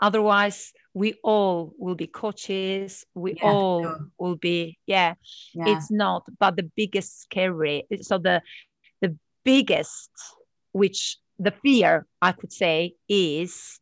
Otherwise, 0.00 0.72
we 0.94 1.14
all 1.22 1.74
will 1.78 1.94
be 1.94 2.06
coaches. 2.06 3.04
We 3.14 3.34
yeah, 3.34 3.42
all 3.44 3.82
sure. 3.82 4.08
will 4.18 4.36
be, 4.36 4.78
yeah, 4.86 5.14
yeah, 5.54 5.68
it's 5.68 5.90
not. 5.90 6.24
But 6.38 6.56
the 6.56 6.70
biggest 6.74 7.22
scary, 7.22 7.86
so 8.00 8.18
the 8.18 8.40
the 9.02 9.16
biggest, 9.44 10.10
which 10.72 11.18
the 11.38 11.52
fear 11.62 12.06
I 12.22 12.32
could 12.32 12.52
say 12.52 12.94
is 13.08 13.78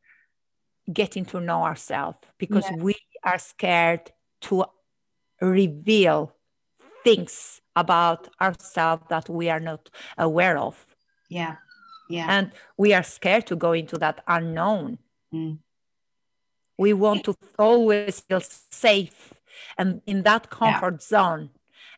getting 0.93 1.25
to 1.27 1.41
know 1.41 1.63
ourselves 1.63 2.19
because 2.39 2.65
yeah. 2.65 2.83
we 2.83 2.97
are 3.23 3.39
scared 3.39 4.11
to 4.41 4.65
reveal 5.41 6.35
things 7.09 7.61
about 7.77 8.29
ourselves 8.41 9.05
that 9.09 9.29
we 9.29 9.49
are 9.49 9.61
not 9.61 9.91
aware 10.17 10.59
of. 10.59 10.87
Yeah. 11.29 11.57
Yeah. 12.09 12.27
And 12.29 12.53
we 12.77 12.95
are 12.95 13.03
scared 13.03 13.47
to 13.49 13.57
go 13.57 13.73
into 13.73 13.99
that 13.99 14.23
unknown. 14.27 14.99
Mm. 15.33 15.59
We 16.79 16.93
want 16.93 17.25
to 17.25 17.35
always 17.59 18.21
feel 18.21 18.41
safe 18.41 19.35
and 19.77 20.01
in 20.07 20.23
that 20.23 20.49
comfort 20.51 20.95
yeah. 21.01 21.19
zone. 21.19 21.51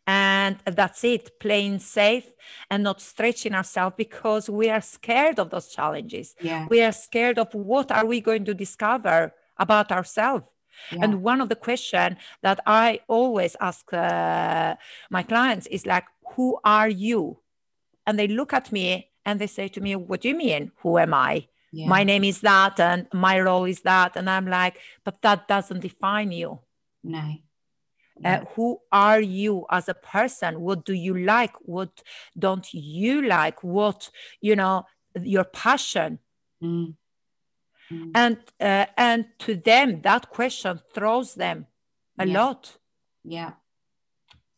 And 0.06 0.58
that's 0.64 1.04
it, 1.04 1.38
playing 1.38 1.78
safe 1.78 2.32
and 2.70 2.82
not 2.82 3.00
stretching 3.00 3.54
ourselves 3.54 3.94
because 3.96 4.50
we 4.50 4.68
are 4.68 4.80
scared 4.80 5.38
of 5.38 5.50
those 5.50 5.68
challenges. 5.68 6.34
Yeah. 6.40 6.66
We 6.68 6.82
are 6.82 6.92
scared 6.92 7.38
of 7.38 7.54
what 7.54 7.92
are 7.92 8.06
we 8.06 8.20
going 8.20 8.44
to 8.46 8.54
discover 8.54 9.34
about 9.56 9.92
ourselves 9.92 10.48
yeah. 10.92 10.98
And 11.02 11.22
one 11.22 11.40
of 11.40 11.48
the 11.48 11.56
questions 11.56 12.16
that 12.42 12.60
I 12.66 13.00
always 13.08 13.56
ask 13.60 13.92
uh, 13.92 14.76
my 15.10 15.22
clients 15.22 15.66
is 15.66 15.86
like, 15.86 16.04
who 16.34 16.58
are 16.64 16.88
you? 16.88 17.38
And 18.06 18.18
they 18.18 18.28
look 18.28 18.52
at 18.52 18.72
me 18.72 19.10
and 19.24 19.40
they 19.40 19.46
say 19.46 19.68
to 19.68 19.80
me, 19.80 19.96
what 19.96 20.22
do 20.22 20.28
you 20.28 20.34
mean? 20.34 20.72
Who 20.78 20.98
am 20.98 21.14
I? 21.14 21.46
Yeah. 21.72 21.88
My 21.88 22.04
name 22.04 22.24
is 22.24 22.40
that 22.40 22.80
and 22.80 23.06
my 23.12 23.40
role 23.40 23.64
is 23.64 23.82
that. 23.82 24.16
And 24.16 24.28
I'm 24.28 24.46
like, 24.48 24.78
but 25.04 25.22
that 25.22 25.46
doesn't 25.46 25.80
define 25.80 26.32
you. 26.32 26.60
No. 27.04 27.36
Uh, 28.22 28.44
who 28.54 28.78
are 28.92 29.20
you 29.22 29.64
as 29.70 29.88
a 29.88 29.94
person 29.94 30.60
what 30.60 30.84
do 30.84 30.92
you 30.92 31.16
like 31.16 31.54
what 31.62 32.02
don't 32.38 32.74
you 32.74 33.22
like 33.22 33.64
what 33.64 34.10
you 34.42 34.54
know 34.54 34.84
your 35.22 35.44
passion 35.44 36.18
mm. 36.62 36.94
Mm. 37.92 38.10
And 38.14 38.36
uh, 38.60 38.86
and 38.96 39.26
to 39.40 39.56
them, 39.56 40.02
that 40.02 40.30
question 40.30 40.80
throws 40.94 41.34
them 41.34 41.66
a 42.18 42.26
yeah. 42.26 42.42
lot. 42.42 42.76
Yeah. 43.24 43.52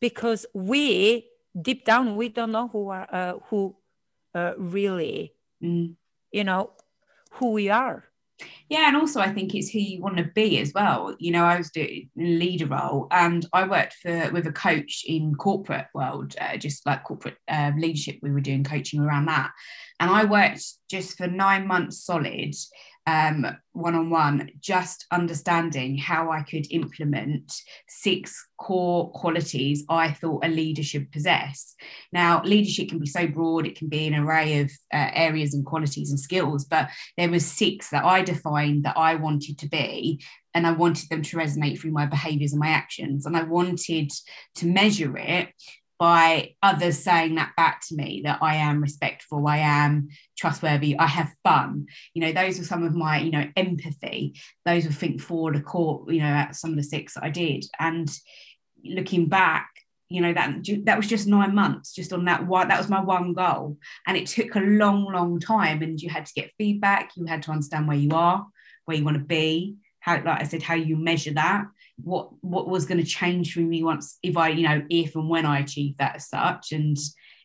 Because 0.01 0.47
we 0.55 1.29
deep 1.61 1.85
down 1.85 2.17
we 2.17 2.29
don't 2.29 2.53
know 2.53 2.69
who 2.69 2.89
are 2.89 3.09
uh, 3.13 3.35
who 3.49 3.77
uh, 4.35 4.53
really, 4.57 5.35
mm. 5.63 5.95
you 6.31 6.45
know, 6.45 6.71
who 7.33 7.53
we 7.53 7.69
are. 7.69 8.05
Yeah, 8.69 8.89
and 8.89 8.97
also 8.97 9.21
I 9.21 9.33
think 9.33 9.55
it's 9.55 9.71
who 9.71 9.79
you 9.79 10.01
want 10.01 10.17
to 10.17 10.31
be 10.35 10.59
as 10.59 10.73
well. 10.75 11.15
You 11.19 11.33
know, 11.33 11.45
I 11.45 11.59
was 11.59 11.71
doing 11.71 12.11
a 12.19 12.23
leader 12.23 12.67
role, 12.67 13.07
and 13.11 13.47
I 13.53 13.69
worked 13.69 13.95
for 13.95 14.31
with 14.33 14.47
a 14.47 14.53
coach 14.53 15.05
in 15.07 15.35
corporate 15.35 15.87
world, 15.95 16.35
uh, 16.41 16.57
just 16.57 16.85
like 16.87 17.05
corporate 17.05 17.37
uh, 17.49 17.73
leadership. 17.77 18.19
We 18.23 18.31
were 18.33 18.41
doing 18.41 18.65
coaching 18.65 19.01
around 19.01 19.27
that, 19.27 19.53
and 20.01 20.11
I 20.11 20.25
worked 20.25 20.65
just 20.91 21.17
for 21.17 21.27
nine 21.27 21.67
months 21.67 22.05
solid 22.05 22.55
um, 23.07 23.47
one-on-one 23.73 24.51
just 24.61 25.07
understanding 25.11 25.97
how 25.97 26.31
i 26.31 26.43
could 26.43 26.67
implement 26.71 27.53
six 27.89 28.47
core 28.59 29.11
qualities 29.13 29.85
i 29.89 30.11
thought 30.11 30.45
a 30.45 30.49
leader 30.49 30.83
should 30.83 31.11
possess. 31.11 31.75
Now 32.13 32.43
leadership 32.45 32.89
can 32.89 32.99
be 32.99 33.07
so 33.07 33.27
broad 33.27 33.67
it 33.67 33.77
can 33.77 33.89
be 33.89 34.07
an 34.07 34.15
array 34.15 34.61
of 34.61 34.71
uh, 34.93 35.11
areas 35.15 35.55
and 35.55 35.65
qualities 35.65 36.11
and 36.11 36.21
skills 36.21 36.65
but 36.65 36.91
there 37.17 37.31
was 37.31 37.45
six 37.45 37.91
that 37.91 38.05
i 38.05 38.23
defined 38.23 38.85
that 38.85 38.97
i 38.97 39.15
wanted 39.15 39.59
to 39.59 39.69
be 39.69 40.23
and 40.55 40.67
i 40.67 40.73
wanted 40.73 41.09
them 41.09 41.23
to 41.23 41.37
resonate 41.37 41.81
through 41.81 41.93
my 41.93 42.07
behaviors 42.07 42.53
and 42.53 42.61
my 42.61 42.69
actions 42.69 43.27
and 43.27 43.37
i 43.37 43.43
wanted 43.43 44.11
to 44.55 44.67
measure 44.67 45.17
it 45.17 45.49
by 46.03 46.53
others 46.65 46.99
saying 46.99 47.37
that 47.37 47.55
back 47.57 47.81
to 47.81 47.95
me 47.95 48.23
that 48.25 48.41
I 48.43 48.57
am 48.57 48.83
respectful, 48.83 49.47
I 49.47 49.59
am 49.59 50.09
trustworthy, 50.37 50.99
I 50.99 51.07
have 51.07 51.33
fun. 51.45 51.87
You 52.13 52.23
know, 52.23 52.33
those 52.33 52.59
are 52.59 52.65
some 52.65 52.83
of 52.83 52.93
my, 52.93 53.21
you 53.21 53.31
know, 53.31 53.49
empathy. 53.55 54.35
Those 54.67 54.85
were 54.85 54.91
think 54.91 55.21
forward 55.21 55.55
a 55.55 55.61
court, 55.61 56.11
you 56.13 56.19
know, 56.19 56.27
at 56.27 56.57
some 56.57 56.71
of 56.71 56.77
the 56.77 56.83
six 56.83 57.15
that 57.15 57.23
I 57.23 57.31
did. 57.31 57.67
And 57.79 58.11
looking 58.85 59.29
back, 59.29 59.71
you 60.09 60.23
know, 60.23 60.33
that 60.33 60.67
that 60.87 60.97
was 60.97 61.07
just 61.07 61.29
nine 61.29 61.55
months, 61.55 61.95
just 61.95 62.13
on 62.13 62.25
that 62.25 62.49
one. 62.49 62.67
That 62.67 62.79
was 62.79 62.89
my 62.89 63.01
one 63.01 63.33
goal. 63.33 63.79
And 64.05 64.17
it 64.17 64.27
took 64.27 64.57
a 64.57 64.61
long, 64.61 65.05
long 65.05 65.39
time. 65.39 65.83
And 65.83 66.01
you 66.01 66.11
had 66.11 66.27
to 66.27 66.35
get 66.35 66.51
feedback, 66.59 67.13
you 67.15 67.27
had 67.27 67.45
to 67.45 67.53
understand 67.53 67.87
where 67.87 67.97
you 67.97 68.11
are, 68.11 68.45
where 68.87 68.97
you 68.97 69.05
want 69.05 69.19
to 69.19 69.25
be, 69.25 69.77
how, 70.01 70.15
like 70.15 70.41
I 70.41 70.45
said, 70.47 70.65
how 70.65 70.75
you 70.75 70.97
measure 70.97 71.35
that 71.35 71.67
what 71.97 72.31
what 72.43 72.69
was 72.69 72.87
going 72.87 72.99
to 72.99 73.07
change 73.07 73.55
for 73.55 73.61
me 73.61 73.83
once 73.83 74.19
if 74.23 74.37
I 74.37 74.49
you 74.49 74.67
know 74.67 74.83
if 74.91 75.15
and 75.15 75.29
when 75.29 75.47
I 75.47 75.61
achieve 75.61 75.97
that 75.99 76.17
as 76.17 76.29
such. 76.29 76.73
And 76.73 76.97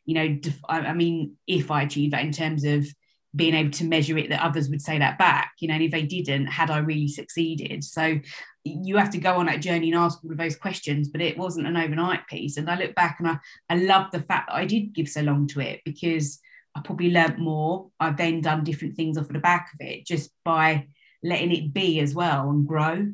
you 0.06 0.16
know 0.16 0.30
def- 0.36 0.62
I, 0.68 0.94
mean 0.94 1.36
if 1.48 1.70
I 1.72 1.84
achieve 1.84 2.12
that 2.12 2.24
in 2.24 2.32
terms 2.32 2.64
of 2.64 2.88
being 3.36 3.54
able 3.54 3.72
to 3.72 3.84
measure 3.84 4.18
it 4.18 4.30
that 4.30 4.44
others 4.44 4.70
would 4.70 4.82
say 4.82 4.98
that 4.98 5.20
back 5.20 5.52
you 5.60 5.68
know 5.68 5.76
and 5.76 5.84
if 5.84 5.92
they 5.92 6.04
didn't 6.04 6.48
had 6.48 6.70
I 6.70 6.80
really 6.80 7.08
succeeded? 7.08 7.84
So 7.84 8.20
you 8.64 8.98
have 8.98 9.12
to 9.12 9.18
go 9.18 9.36
on 9.36 9.46
that 9.46 9.62
journey 9.62 9.92
and 9.92 10.00
ask 10.00 10.24
all 10.24 10.32
of 10.32 10.38
those 10.38 10.56
questions 10.56 11.10
but 11.10 11.22
it 11.22 11.38
wasn't 11.38 11.68
an 11.68 11.78
overnight 11.78 12.28
piece. 12.28 12.58
And 12.58 12.70
I 12.70 12.78
look 12.78 12.96
back 12.96 13.18
and 13.20 13.28
I 13.28 13.38
I 13.70 13.76
love 13.76 14.12
the 14.12 14.22
fact 14.22 14.50
that 14.50 14.56
I 14.56 14.66
did 14.66 14.94
give 14.94 15.10
so 15.10 15.22
long 15.22 15.48
to 15.48 15.60
it 15.60 15.82
because 15.86 16.40
I 16.76 16.82
probably 16.82 17.12
learnt 17.12 17.40
more. 17.40 17.90
I've 18.00 18.18
then 18.18 18.42
done 18.42 18.64
different 18.64 18.96
things 18.96 19.18
off 19.18 19.26
of 19.26 19.34
the 19.34 19.40
back 19.40 19.72
of 19.74 19.86
it 19.86 20.06
just 20.06 20.30
by 20.46 20.88
letting 21.24 21.52
it 21.52 21.74
be 21.74 22.00
as 22.00 22.14
well 22.14 22.50
and 22.50 22.68
grow. 22.68 23.08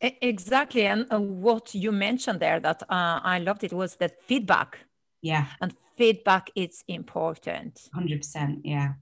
Exactly. 0.00 0.86
And 0.86 1.06
uh, 1.12 1.20
what 1.20 1.74
you 1.74 1.92
mentioned 1.92 2.40
there 2.40 2.58
that 2.60 2.82
uh, 2.84 3.20
I 3.22 3.38
loved 3.38 3.64
it 3.64 3.72
was 3.72 3.96
that 3.96 4.20
feedback. 4.22 4.86
Yeah. 5.20 5.46
And 5.60 5.74
feedback 5.96 6.50
is 6.54 6.82
important. 6.88 7.88
100%. 7.94 8.60
Yeah. 8.64 8.94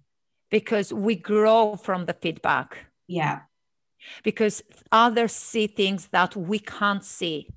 Because 0.50 0.92
we 0.92 1.14
grow 1.14 1.76
from 1.76 2.06
the 2.06 2.14
feedback. 2.14 2.86
Yeah. 3.06 3.40
Because 4.24 4.62
others 4.90 5.32
see 5.32 5.66
things 5.68 6.08
that 6.08 6.34
we 6.34 6.58
can't 6.58 7.04
see. 7.04 7.48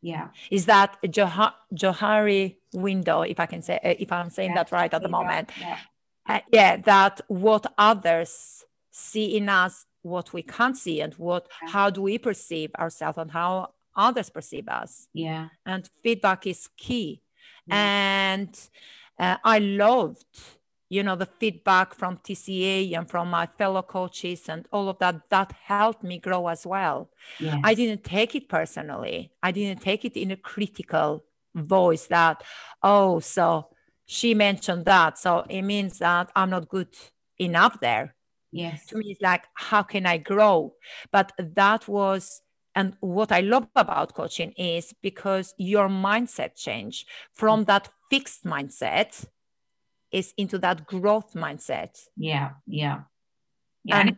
Yeah. 0.00 0.28
Is 0.50 0.66
that 0.66 0.98
Johari, 1.04 1.52
Johari 1.72 2.56
window, 2.74 3.22
if 3.22 3.38
I 3.38 3.46
can 3.46 3.62
say, 3.62 3.78
uh, 3.84 3.94
if 3.98 4.10
I'm 4.10 4.30
saying 4.30 4.50
yeah. 4.50 4.56
that 4.56 4.72
right 4.72 4.92
at 4.92 5.02
the 5.02 5.08
moment? 5.08 5.50
Yeah. 5.60 5.78
Uh, 6.28 6.40
yeah, 6.52 6.76
that 6.78 7.20
what 7.28 7.66
others 7.78 8.64
see 8.90 9.36
in 9.36 9.48
us 9.48 9.86
what 10.02 10.32
we 10.32 10.42
can't 10.42 10.76
see 10.76 11.00
and 11.00 11.14
what 11.14 11.48
yeah. 11.62 11.70
how 11.70 11.90
do 11.90 12.02
we 12.02 12.18
perceive 12.18 12.70
ourselves 12.78 13.18
and 13.18 13.30
how 13.30 13.72
others 13.94 14.30
perceive 14.30 14.68
us. 14.68 15.08
Yeah. 15.12 15.48
And 15.64 15.88
feedback 16.02 16.46
is 16.46 16.68
key. 16.76 17.22
And 17.70 18.58
uh, 19.18 19.36
i 19.44 19.58
loved 19.58 20.24
you 20.88 21.02
know 21.02 21.16
the 21.16 21.26
feedback 21.26 21.94
from 21.94 22.16
tca 22.18 22.96
and 22.96 23.08
from 23.08 23.28
my 23.28 23.46
fellow 23.46 23.82
coaches 23.82 24.48
and 24.48 24.66
all 24.72 24.88
of 24.88 24.98
that 24.98 25.28
that 25.30 25.52
helped 25.64 26.02
me 26.02 26.18
grow 26.18 26.48
as 26.48 26.66
well. 26.66 27.10
Yes. 27.38 27.60
i 27.64 27.74
didn't 27.74 28.04
take 28.04 28.34
it 28.34 28.48
personally. 28.48 29.32
I 29.42 29.52
didn't 29.52 29.80
take 29.80 30.04
it 30.04 30.16
in 30.16 30.30
a 30.30 30.36
critical 30.36 31.24
voice 31.54 32.06
that 32.06 32.42
oh 32.82 33.20
so 33.20 33.68
she 34.06 34.34
mentioned 34.34 34.84
that 34.84 35.18
so 35.18 35.44
it 35.48 35.62
means 35.62 35.98
that 35.98 36.30
i'm 36.34 36.50
not 36.50 36.68
good 36.68 36.94
enough 37.38 37.78
there 37.80 38.14
yes. 38.52 38.86
To 38.86 38.96
me 38.96 39.10
it's 39.10 39.20
like 39.20 39.44
how 39.54 39.82
can 39.82 40.06
i 40.06 40.18
grow? 40.18 40.74
But 41.10 41.32
that 41.38 41.88
was 41.88 42.42
and 42.74 42.96
what 43.00 43.30
i 43.32 43.40
love 43.40 43.68
about 43.76 44.14
coaching 44.14 44.52
is 44.52 44.94
because 45.02 45.54
your 45.58 45.88
mindset 45.88 46.56
change 46.56 47.06
from 47.32 47.62
mm. 47.62 47.66
that 47.66 47.88
fixed 48.10 48.44
mindset 48.44 49.26
is 50.10 50.32
into 50.36 50.58
that 50.58 50.86
growth 50.86 51.32
mindset. 51.34 51.98
Yeah 52.16 52.50
yeah. 52.66 53.00
Yeah 53.84 54.00
and, 54.00 54.08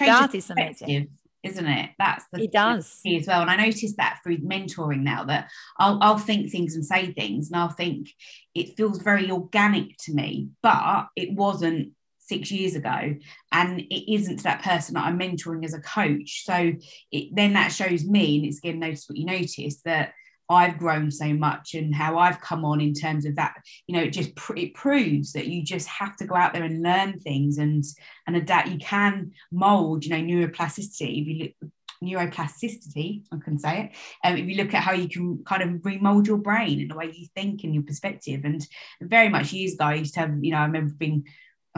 and 0.00 0.08
that 0.08 0.34
is 0.34 0.50
amazing. 0.50 1.08
isn't 1.42 1.66
it? 1.66 1.90
That's 1.98 2.24
the 2.32 2.42
it 2.42 2.52
does. 2.52 3.00
as 3.06 3.26
well. 3.26 3.40
And 3.42 3.50
i 3.50 3.56
noticed 3.56 3.96
that 3.96 4.20
through 4.22 4.38
mentoring 4.38 5.00
now 5.00 5.24
that 5.24 5.50
I'll, 5.78 5.98
I'll 6.00 6.18
think 6.18 6.50
things 6.50 6.74
and 6.74 6.84
say 6.84 7.12
things 7.12 7.50
and 7.50 7.60
i'll 7.60 7.70
think 7.70 8.08
it 8.54 8.76
feels 8.76 9.02
very 9.02 9.30
organic 9.30 9.96
to 10.04 10.12
me 10.12 10.50
but 10.62 11.08
it 11.16 11.32
wasn't 11.32 11.92
six 12.30 12.50
years 12.50 12.74
ago 12.74 13.14
and 13.52 13.80
it 13.80 14.12
isn't 14.12 14.42
that 14.42 14.62
person 14.62 14.94
that 14.94 15.04
i'm 15.04 15.18
mentoring 15.18 15.64
as 15.64 15.74
a 15.74 15.80
coach 15.80 16.44
so 16.44 16.72
it, 17.12 17.28
then 17.34 17.52
that 17.52 17.72
shows 17.72 18.04
me 18.04 18.38
and 18.38 18.46
it's 18.46 18.58
again 18.58 18.78
notice 18.78 19.06
what 19.08 19.18
you 19.18 19.26
notice 19.26 19.82
that 19.84 20.12
I've 20.50 20.78
grown 20.78 21.12
so 21.12 21.32
much 21.32 21.74
and 21.74 21.94
how 21.94 22.18
I've 22.18 22.40
come 22.40 22.64
on 22.64 22.80
in 22.80 22.92
terms 22.92 23.24
of 23.24 23.36
that, 23.36 23.54
you 23.86 23.94
know, 23.94 24.02
it 24.02 24.10
just 24.10 24.34
pr- 24.34 24.56
it 24.56 24.74
proves 24.74 25.32
that 25.34 25.46
you 25.46 25.62
just 25.62 25.86
have 25.86 26.16
to 26.16 26.26
go 26.26 26.34
out 26.34 26.52
there 26.52 26.64
and 26.64 26.82
learn 26.82 27.20
things 27.20 27.58
and 27.58 27.84
and 28.26 28.34
adapt. 28.34 28.68
You 28.68 28.78
can 28.78 29.30
mold, 29.52 30.04
you 30.04 30.10
know, 30.10 30.16
neuroplasticity. 30.16 31.22
If 31.22 31.28
you 31.28 31.44
look 31.44 31.72
neuroplasticity, 32.02 33.22
I 33.32 33.36
can 33.44 33.58
say 33.58 33.80
it. 33.84 34.26
Um, 34.26 34.36
if 34.36 34.46
you 34.48 34.56
look 34.56 34.74
at 34.74 34.82
how 34.82 34.92
you 34.92 35.08
can 35.08 35.44
kind 35.44 35.62
of 35.62 35.84
remold 35.84 36.26
your 36.26 36.38
brain 36.38 36.80
and 36.80 36.90
the 36.90 36.96
way 36.96 37.12
you 37.14 37.26
think 37.34 37.62
and 37.62 37.74
your 37.74 37.84
perspective, 37.84 38.40
and 38.44 38.66
very 39.00 39.28
much 39.28 39.52
years 39.52 39.74
ago, 39.74 39.84
I 39.84 39.94
used 39.94 40.14
to 40.14 40.20
have, 40.20 40.36
you 40.40 40.50
know, 40.50 40.58
I 40.58 40.64
remember 40.64 40.92
being 40.98 41.26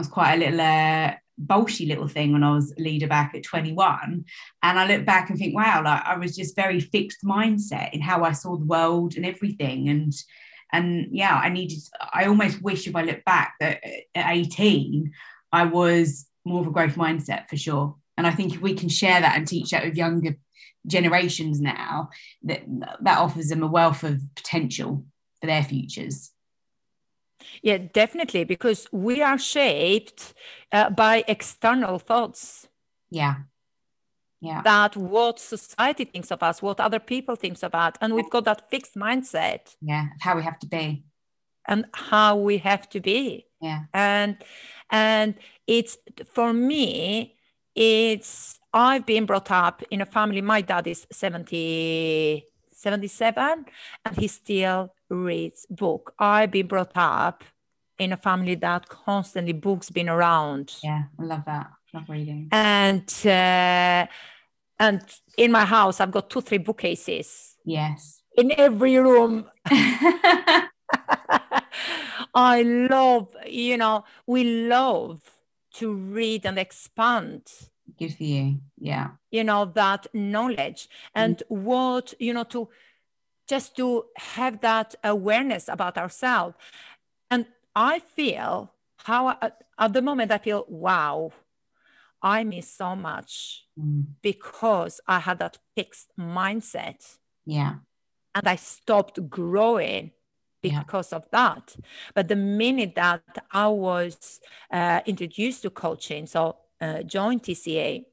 was 0.03 0.11
quite 0.11 0.35
a 0.35 0.37
little 0.37 0.61
uh, 0.61 1.13
bolshy 1.41 1.87
little 1.87 2.07
thing 2.07 2.33
when 2.33 2.43
I 2.43 2.51
was 2.51 2.73
leader 2.77 3.07
back 3.07 3.33
at 3.35 3.43
21. 3.43 4.25
And 4.61 4.79
I 4.79 4.87
look 4.87 5.05
back 5.05 5.29
and 5.29 5.39
think, 5.39 5.55
wow, 5.55 5.81
like 5.83 6.03
I 6.05 6.17
was 6.17 6.35
just 6.35 6.55
very 6.55 6.79
fixed 6.79 7.23
mindset 7.23 7.93
in 7.93 8.01
how 8.01 8.23
I 8.23 8.33
saw 8.33 8.57
the 8.57 8.65
world 8.65 9.15
and 9.15 9.25
everything. 9.25 9.89
And 9.89 10.13
and 10.71 11.09
yeah, 11.11 11.35
I 11.35 11.49
needed, 11.49 11.77
I 12.11 12.25
almost 12.25 12.63
wish 12.63 12.87
if 12.87 12.95
I 12.95 13.03
look 13.03 13.23
back 13.25 13.53
that 13.59 13.79
at 14.15 14.35
18, 14.35 15.11
I 15.51 15.65
was 15.65 16.25
more 16.45 16.61
of 16.61 16.67
a 16.67 16.71
growth 16.71 16.95
mindset 16.95 17.47
for 17.47 17.57
sure. 17.57 17.95
And 18.17 18.25
I 18.25 18.31
think 18.31 18.55
if 18.55 18.61
we 18.61 18.73
can 18.73 18.89
share 18.89 19.21
that 19.21 19.37
and 19.37 19.47
teach 19.47 19.69
that 19.69 19.85
with 19.85 19.95
younger 19.95 20.35
generations 20.87 21.61
now, 21.61 22.09
that 22.43 22.63
that 23.01 23.19
offers 23.19 23.49
them 23.49 23.61
a 23.61 23.67
wealth 23.67 24.03
of 24.03 24.19
potential 24.35 25.05
for 25.39 25.47
their 25.47 25.63
futures. 25.63 26.32
Yeah, 27.61 27.77
definitely, 27.77 28.43
because 28.43 28.87
we 28.91 29.21
are 29.21 29.37
shaped 29.37 30.33
uh, 30.71 30.89
by 30.89 31.23
external 31.27 31.99
thoughts. 31.99 32.67
Yeah. 33.09 33.35
Yeah. 34.41 34.61
That 34.61 34.97
what 34.97 35.39
society 35.39 36.03
thinks 36.03 36.29
of 36.29 36.43
us, 36.43 36.61
what 36.61 36.81
other 36.81 36.99
people 36.99 37.37
thinks 37.37 37.63
of 37.63 37.73
us, 37.73 37.93
and 38.01 38.13
we've 38.13 38.29
got 38.29 38.43
that 38.43 38.69
fixed 38.69 38.95
mindset. 38.95 39.75
Yeah, 39.81 40.07
how 40.19 40.35
we 40.35 40.43
have 40.43 40.59
to 40.59 40.67
be. 40.67 41.05
And 41.65 41.85
how 41.93 42.35
we 42.35 42.57
have 42.57 42.89
to 42.89 42.99
be. 42.99 43.47
Yeah. 43.61 43.83
And 43.93 44.35
and 44.89 45.35
it's 45.65 45.97
for 46.25 46.51
me, 46.51 47.37
it's 47.73 48.59
I've 48.73 49.05
been 49.05 49.25
brought 49.25 49.49
up 49.49 49.81
in 49.89 50.01
a 50.01 50.05
family. 50.05 50.41
My 50.41 50.59
dad 50.59 50.87
is 50.87 51.07
70, 51.09 52.43
77, 52.71 53.65
and 54.03 54.17
he 54.17 54.27
still 54.27 54.93
reads 55.13 55.65
book. 55.69 56.13
I've 56.19 56.51
been 56.51 56.67
brought 56.67 56.91
up 56.95 57.43
in 57.99 58.11
a 58.11 58.17
family 58.17 58.55
that 58.55 58.89
constantly 58.89 59.53
books 59.53 59.89
been 59.89 60.09
around. 60.09 60.75
Yeah, 60.83 61.03
I 61.19 61.23
love 61.23 61.43
that. 61.45 61.71
Love 61.93 62.09
reading. 62.09 62.49
And 62.51 63.09
uh, 63.25 64.07
and 64.79 65.01
in 65.37 65.51
my 65.51 65.65
house, 65.65 65.99
I've 65.99 66.11
got 66.11 66.29
two, 66.29 66.41
three 66.41 66.57
bookcases. 66.57 67.55
Yes. 67.63 68.21
In 68.35 68.51
every 68.57 68.97
room. 68.97 69.45
I 72.35 72.63
love, 72.63 73.35
you 73.45 73.77
know, 73.77 74.05
we 74.25 74.67
love 74.67 75.21
to 75.75 75.93
read 75.93 76.45
and 76.45 76.57
expand. 76.57 77.47
Good 77.99 78.15
for 78.15 78.23
you. 78.23 78.59
Yeah. 78.79 79.11
You 79.29 79.43
know, 79.43 79.65
that 79.65 80.07
knowledge 80.13 80.89
and 81.13 81.37
mm. 81.37 81.43
what, 81.49 82.13
you 82.19 82.33
know, 82.33 82.43
to 82.45 82.69
just 83.47 83.75
to 83.77 84.05
have 84.15 84.61
that 84.61 84.95
awareness 85.03 85.67
about 85.67 85.97
ourselves. 85.97 86.55
And 87.29 87.45
I 87.75 87.99
feel 87.99 88.73
how 88.97 89.37
at 89.77 89.93
the 89.93 90.01
moment 90.01 90.31
I 90.31 90.37
feel, 90.37 90.65
wow, 90.67 91.31
I 92.21 92.43
miss 92.43 92.71
so 92.71 92.95
much 92.95 93.65
mm. 93.79 94.05
because 94.21 95.01
I 95.07 95.19
had 95.19 95.39
that 95.39 95.57
fixed 95.75 96.09
mindset. 96.17 97.17
Yeah. 97.45 97.75
And 98.33 98.47
I 98.47 98.55
stopped 98.55 99.29
growing 99.29 100.11
because 100.61 101.11
yeah. 101.11 101.17
of 101.17 101.29
that. 101.31 101.75
But 102.15 102.29
the 102.29 102.37
minute 102.37 102.95
that 102.95 103.45
I 103.51 103.67
was 103.67 104.39
uh, 104.71 105.01
introduced 105.05 105.63
to 105.63 105.69
coaching, 105.69 106.25
so 106.25 106.55
uh, 106.79 107.03
joined 107.03 107.43
TCA, 107.43 108.05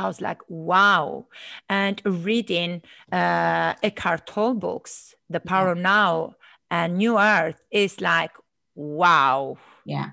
I 0.00 0.06
was 0.06 0.22
like, 0.22 0.40
wow. 0.48 1.26
And 1.68 2.00
reading 2.04 2.80
uh, 3.12 3.74
Eckhart 3.82 4.26
Tolle 4.26 4.54
books, 4.54 5.14
The 5.28 5.40
Power 5.40 5.66
yeah. 5.66 5.72
of 5.72 5.78
Now 5.78 6.36
and 6.70 6.96
New 6.96 7.18
Earth 7.18 7.60
is 7.70 8.00
like, 8.00 8.30
wow. 8.74 9.58
Yeah. 9.84 10.10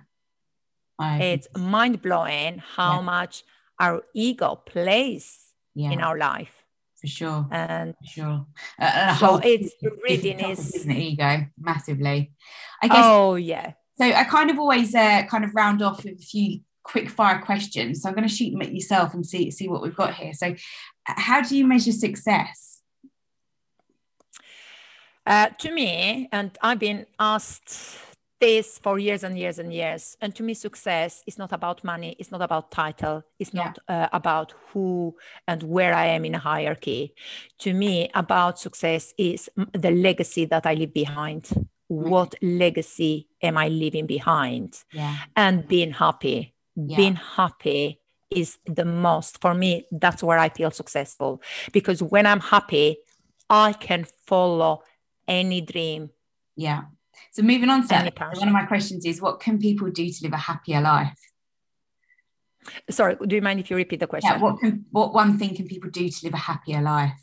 I... 1.00 1.24
It's 1.24 1.48
mind 1.56 2.02
blowing 2.02 2.62
how 2.76 2.96
yeah. 2.96 3.02
much 3.02 3.44
our 3.80 4.04
ego 4.14 4.56
plays 4.66 5.54
yeah. 5.74 5.92
in 5.92 6.02
our 6.02 6.18
life. 6.18 6.66
For 7.00 7.08
sure. 7.08 7.48
And 7.50 7.96
For 8.00 8.10
sure. 8.10 8.46
Uh, 8.82 8.84
uh 8.84 9.16
so 9.16 9.38
it's 9.38 9.74
reading 10.04 10.40
is 10.40 10.76
isn't 10.76 10.92
it, 10.92 10.98
ego 10.98 11.46
massively. 11.58 12.34
I 12.82 12.88
guess. 12.88 12.98
Oh 13.00 13.36
yeah. 13.36 13.74
So 13.98 14.06
I 14.06 14.26
kind 14.26 14.50
of 14.50 14.60
always 14.60 14.94
uh, 14.94 15.24
kind 15.30 15.46
of 15.46 15.56
round 15.56 15.82
off 15.82 16.04
with 16.04 16.20
a 16.20 16.24
few 16.24 16.60
quick 16.88 17.10
fire 17.10 17.40
questions. 17.42 18.02
So 18.02 18.10
I'm 18.10 18.16
going 18.16 18.28
to 18.28 18.34
shoot 18.34 18.52
them 18.52 18.62
at 18.62 18.74
yourself 18.74 19.14
and 19.14 19.26
see 19.26 19.52
see 19.52 19.68
what 19.68 19.82
we've 19.82 19.96
got 19.96 20.16
here. 20.16 20.34
So, 20.34 20.56
how 21.06 21.42
do 21.42 21.56
you 21.58 21.68
measure 21.68 21.92
success? 21.92 22.82
Uh, 25.26 25.50
to 25.60 25.72
me, 25.72 26.30
and 26.32 26.58
I've 26.62 26.80
been 26.80 27.06
asked 27.20 28.00
this 28.40 28.80
for 28.80 28.98
years 28.98 29.24
and 29.24 29.38
years 29.38 29.60
and 29.60 29.74
years. 29.74 30.16
And 30.22 30.34
to 30.36 30.44
me, 30.44 30.54
success 30.54 31.24
is 31.28 31.38
not 31.38 31.52
about 31.52 31.84
money. 31.84 32.16
It's 32.18 32.32
not 32.32 32.42
about 32.42 32.72
title. 32.72 33.24
It's 33.38 33.54
yeah. 33.54 33.64
not 33.64 33.80
uh, 33.90 34.08
about 34.14 34.54
who 34.68 35.18
and 35.48 35.64
where 35.64 35.94
I 35.94 36.06
am 36.06 36.24
in 36.24 36.36
a 36.36 36.40
hierarchy. 36.40 37.14
To 37.60 37.74
me, 37.74 38.10
about 38.14 38.60
success 38.60 39.14
is 39.18 39.50
the 39.74 39.92
legacy 39.92 40.46
that 40.46 40.66
I 40.66 40.76
leave 40.76 40.94
behind. 40.94 41.50
What 41.90 42.36
legacy 42.42 43.28
am 43.42 43.58
I 43.58 43.68
leaving 43.68 44.06
behind? 44.06 44.84
Yeah. 44.94 45.18
And 45.36 45.68
being 45.68 45.92
happy 45.92 46.54
yeah. 46.78 46.96
being 46.96 47.16
happy 47.16 48.00
is 48.30 48.58
the 48.66 48.86
most 48.86 49.42
for 49.42 49.54
me 49.54 49.86
that's 49.92 50.22
where 50.22 50.38
i 50.38 50.50
feel 50.50 50.72
successful 50.72 51.42
because 51.72 52.04
when 52.04 52.26
i'm 52.26 52.40
happy 52.40 52.98
i 53.50 53.74
can 53.74 54.06
follow 54.26 54.84
any 55.28 55.60
dream 55.62 56.10
yeah 56.56 56.84
so 57.32 57.42
moving 57.42 57.70
on 57.70 57.82
to 57.82 57.88
that, 57.88 58.14
one 58.38 58.48
of 58.48 58.54
my 58.54 58.66
questions 58.66 59.06
is 59.06 59.22
what 59.22 59.40
can 59.40 59.58
people 59.60 59.90
do 59.90 60.10
to 60.10 60.24
live 60.24 60.34
a 60.34 60.38
happier 60.38 60.82
life 60.82 61.18
Sorry, 62.90 63.16
do 63.26 63.36
you 63.36 63.42
mind 63.42 63.60
if 63.60 63.70
you 63.70 63.78
repeat 63.78 64.00
the 64.00 64.08
question? 64.08 64.30
Yeah, 64.30 64.40
what 64.40 64.60
can 64.60 64.86
what 64.92 65.14
one 65.14 65.38
thing 65.38 65.56
can 65.56 65.68
people 65.68 65.90
do 65.90 66.10
to 66.10 66.26
live 66.26 66.34
a 66.34 66.38
happier 66.38 66.82
life? 66.82 67.22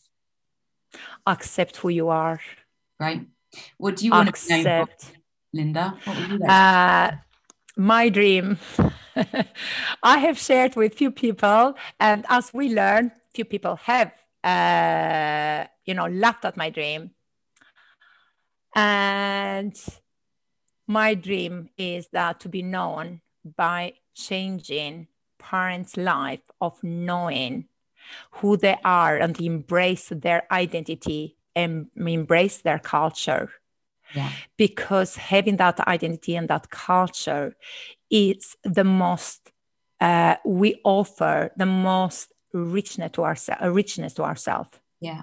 Accept 1.26 1.76
who 1.76 1.88
you 1.88 2.08
are. 2.08 2.40
Right. 2.98 3.26
What 3.78 3.96
do 3.96 4.04
you 4.04 4.12
want 4.12 4.28
Accept. 4.28 5.00
to 5.00 5.06
know, 5.06 5.18
Linda? 5.52 5.98
What 6.04 6.30
you? 6.30 6.44
Uh, 6.44 7.10
my 7.76 8.08
dream. 8.08 8.58
I 10.02 10.18
have 10.18 10.38
shared 10.38 10.76
with 10.76 10.94
few 10.94 11.10
people, 11.10 11.74
and 12.00 12.24
as 12.28 12.52
we 12.52 12.68
learn, 12.68 13.12
few 13.32 13.44
people 13.44 13.76
have, 13.76 14.12
uh, 14.42 15.66
you 15.84 15.94
know, 15.94 16.06
laughed 16.06 16.44
at 16.44 16.56
my 16.56 16.70
dream. 16.70 17.10
And 18.74 19.76
my 20.86 21.14
dream 21.14 21.70
is 21.78 22.08
that 22.12 22.40
to 22.40 22.48
be 22.48 22.62
known 22.62 23.20
by 23.56 23.94
changing 24.14 25.08
parents' 25.38 25.96
life 25.96 26.42
of 26.60 26.82
knowing 26.82 27.66
who 28.32 28.56
they 28.56 28.78
are 28.84 29.16
and 29.16 29.40
embrace 29.40 30.08
their 30.08 30.46
identity 30.50 31.36
and 31.54 31.86
embrace 31.96 32.58
their 32.58 32.78
culture. 32.78 33.50
Yeah. 34.14 34.30
Because 34.56 35.16
having 35.16 35.56
that 35.56 35.80
identity 35.80 36.36
and 36.36 36.48
that 36.48 36.70
culture 36.70 37.54
is 38.10 38.56
the 38.64 38.84
most 38.84 39.52
uh, 40.00 40.36
we 40.44 40.80
offer 40.84 41.50
the 41.56 41.66
most 41.66 42.32
richness 42.52 43.12
to 43.12 43.24
ourselves, 43.24 43.62
richness 43.62 44.14
to 44.14 44.22
ourselves. 44.22 44.70
Yeah 45.00 45.22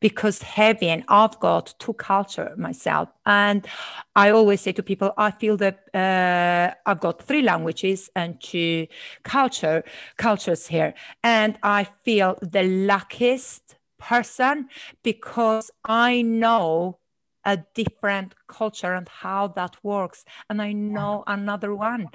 because 0.00 0.42
having 0.42 1.04
i've 1.08 1.38
got 1.40 1.74
two 1.78 1.92
culture 1.94 2.54
myself 2.56 3.08
and 3.24 3.66
i 4.14 4.30
always 4.30 4.60
say 4.60 4.72
to 4.72 4.82
people 4.82 5.12
i 5.16 5.30
feel 5.30 5.56
that 5.56 5.80
uh, 5.94 6.74
i've 6.86 7.00
got 7.00 7.22
three 7.22 7.42
languages 7.42 8.10
and 8.14 8.40
two 8.40 8.86
culture 9.22 9.82
cultures 10.16 10.66
here 10.66 10.94
and 11.22 11.58
i 11.62 11.84
feel 12.04 12.38
the 12.42 12.62
luckiest 12.62 13.76
person 13.98 14.68
because 15.02 15.70
i 15.84 16.22
know 16.22 16.98
a 17.46 17.56
different 17.74 18.34
culture 18.48 18.92
and 18.92 19.08
how 19.08 19.48
that 19.48 19.76
works. 19.82 20.24
And 20.50 20.60
i 20.60 20.72
know 20.72 21.24
another 21.26 21.74
one. 21.74 22.08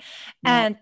Yeah. 0.43 0.65
and 0.65 0.77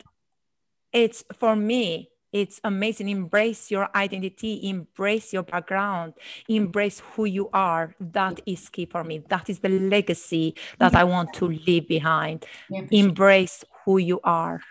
it's 0.92 1.24
for 1.34 1.56
me 1.56 2.10
it's 2.32 2.62
amazing. 2.64 3.10
Embrace 3.10 3.72
your 3.72 3.90
identity 3.96 4.70
embrace 4.70 5.34
your 5.34 5.44
background 5.44 6.14
embrace 6.48 7.02
who 7.12 7.26
you 7.26 7.50
are. 7.54 7.96
That 8.00 8.42
is 8.46 8.70
key 8.70 8.86
for 8.86 9.04
me. 9.04 9.24
That 9.30 9.50
is 9.50 9.60
the 9.60 9.70
legacy 9.70 10.56
that 10.78 10.96
i 10.96 11.04
want 11.04 11.34
to 11.36 11.46
leave 11.48 11.88
behind. 11.88 12.46
Yeah, 12.70 12.82
for 12.82 12.88
sure. 12.88 13.00
embrace 13.06 13.66
who 13.86 13.98
you 13.98 14.20
are. 14.24 14.62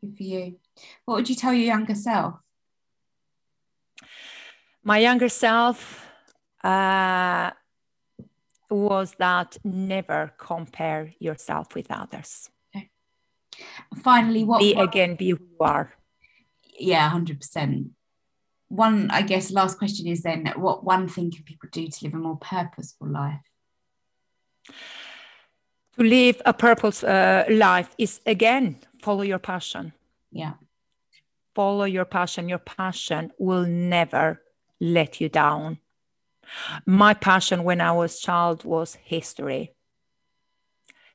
Good 0.00 0.16
for 0.16 0.22
you. 0.22 0.56
What 1.04 1.14
would 1.16 1.28
you 1.28 1.34
tell 1.34 1.52
your 1.52 1.66
younger 1.66 1.94
self? 1.94 2.34
my 4.82 4.98
younger 4.98 5.28
self 5.28 6.06
uh, 6.64 7.50
was 8.70 9.14
that 9.18 9.56
never 9.64 10.32
compare 10.38 11.12
yourself 11.18 11.74
with 11.74 11.90
others 11.90 12.50
Finally, 14.02 14.44
what? 14.44 14.60
be 14.60 14.74
what- 14.74 14.88
again 14.88 15.16
be 15.16 15.30
who 15.30 15.38
you 15.40 15.56
are 15.60 15.94
yeah, 16.78 17.08
hundred 17.10 17.38
percent. 17.40 17.88
One, 18.68 19.10
I 19.10 19.20
guess, 19.22 19.50
last 19.50 19.76
question 19.76 20.06
is 20.06 20.22
then: 20.22 20.46
what 20.56 20.82
one 20.82 21.08
thing 21.08 21.30
can 21.30 21.42
people 21.42 21.68
do 21.70 21.86
to 21.88 22.04
live 22.04 22.14
a 22.14 22.18
more 22.18 22.36
purposeful 22.38 23.08
life? 23.08 23.40
to 25.98 26.02
live 26.04 26.40
a 26.46 26.54
purpose 26.54 27.02
uh, 27.04 27.44
life 27.50 27.94
is 27.98 28.20
again 28.24 28.78
follow 29.02 29.22
your 29.22 29.38
passion 29.40 29.92
Yeah, 30.32 30.54
follow 31.54 31.84
your 31.84 32.04
passion. 32.06 32.48
Your 32.48 32.58
passion 32.60 33.32
will 33.38 33.66
never 33.66 34.40
let 34.80 35.20
you 35.20 35.28
down. 35.28 35.78
My 36.86 37.14
passion 37.14 37.64
when 37.64 37.80
I 37.80 37.92
was 37.92 38.20
child 38.20 38.64
was 38.64 38.96
history. 39.02 39.74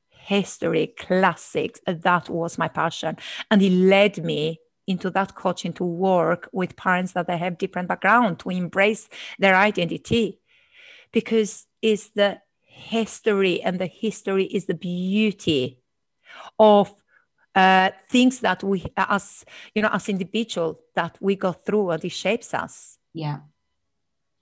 History, 0.08 0.94
classics, 0.98 1.80
that 1.86 2.28
was 2.28 2.58
my 2.58 2.68
passion. 2.68 3.16
And 3.50 3.62
it 3.62 3.70
led 3.70 4.24
me 4.24 4.60
into 4.86 5.10
that 5.10 5.34
coaching 5.34 5.72
to 5.74 5.84
work 5.84 6.48
with 6.52 6.76
parents 6.76 7.12
that 7.12 7.26
they 7.26 7.36
have 7.36 7.58
different 7.58 7.88
background 7.88 8.38
to 8.40 8.50
embrace 8.50 9.08
their 9.38 9.56
identity 9.56 10.40
because 11.12 11.66
it's 11.82 12.10
the 12.10 12.38
history 12.62 13.62
and 13.62 13.78
the 13.78 13.86
history 13.86 14.44
is 14.44 14.66
the 14.66 14.74
beauty 14.74 15.80
of 16.58 16.94
uh, 17.54 17.90
things 18.10 18.40
that 18.40 18.62
we 18.62 18.84
as 18.98 19.44
you 19.74 19.80
know 19.80 19.88
as 19.90 20.10
individual 20.10 20.78
that 20.94 21.16
we 21.20 21.34
go 21.34 21.52
through 21.52 21.90
and 21.90 22.04
it 22.04 22.10
shapes 22.10 22.52
us 22.52 22.98
yeah, 23.14 23.38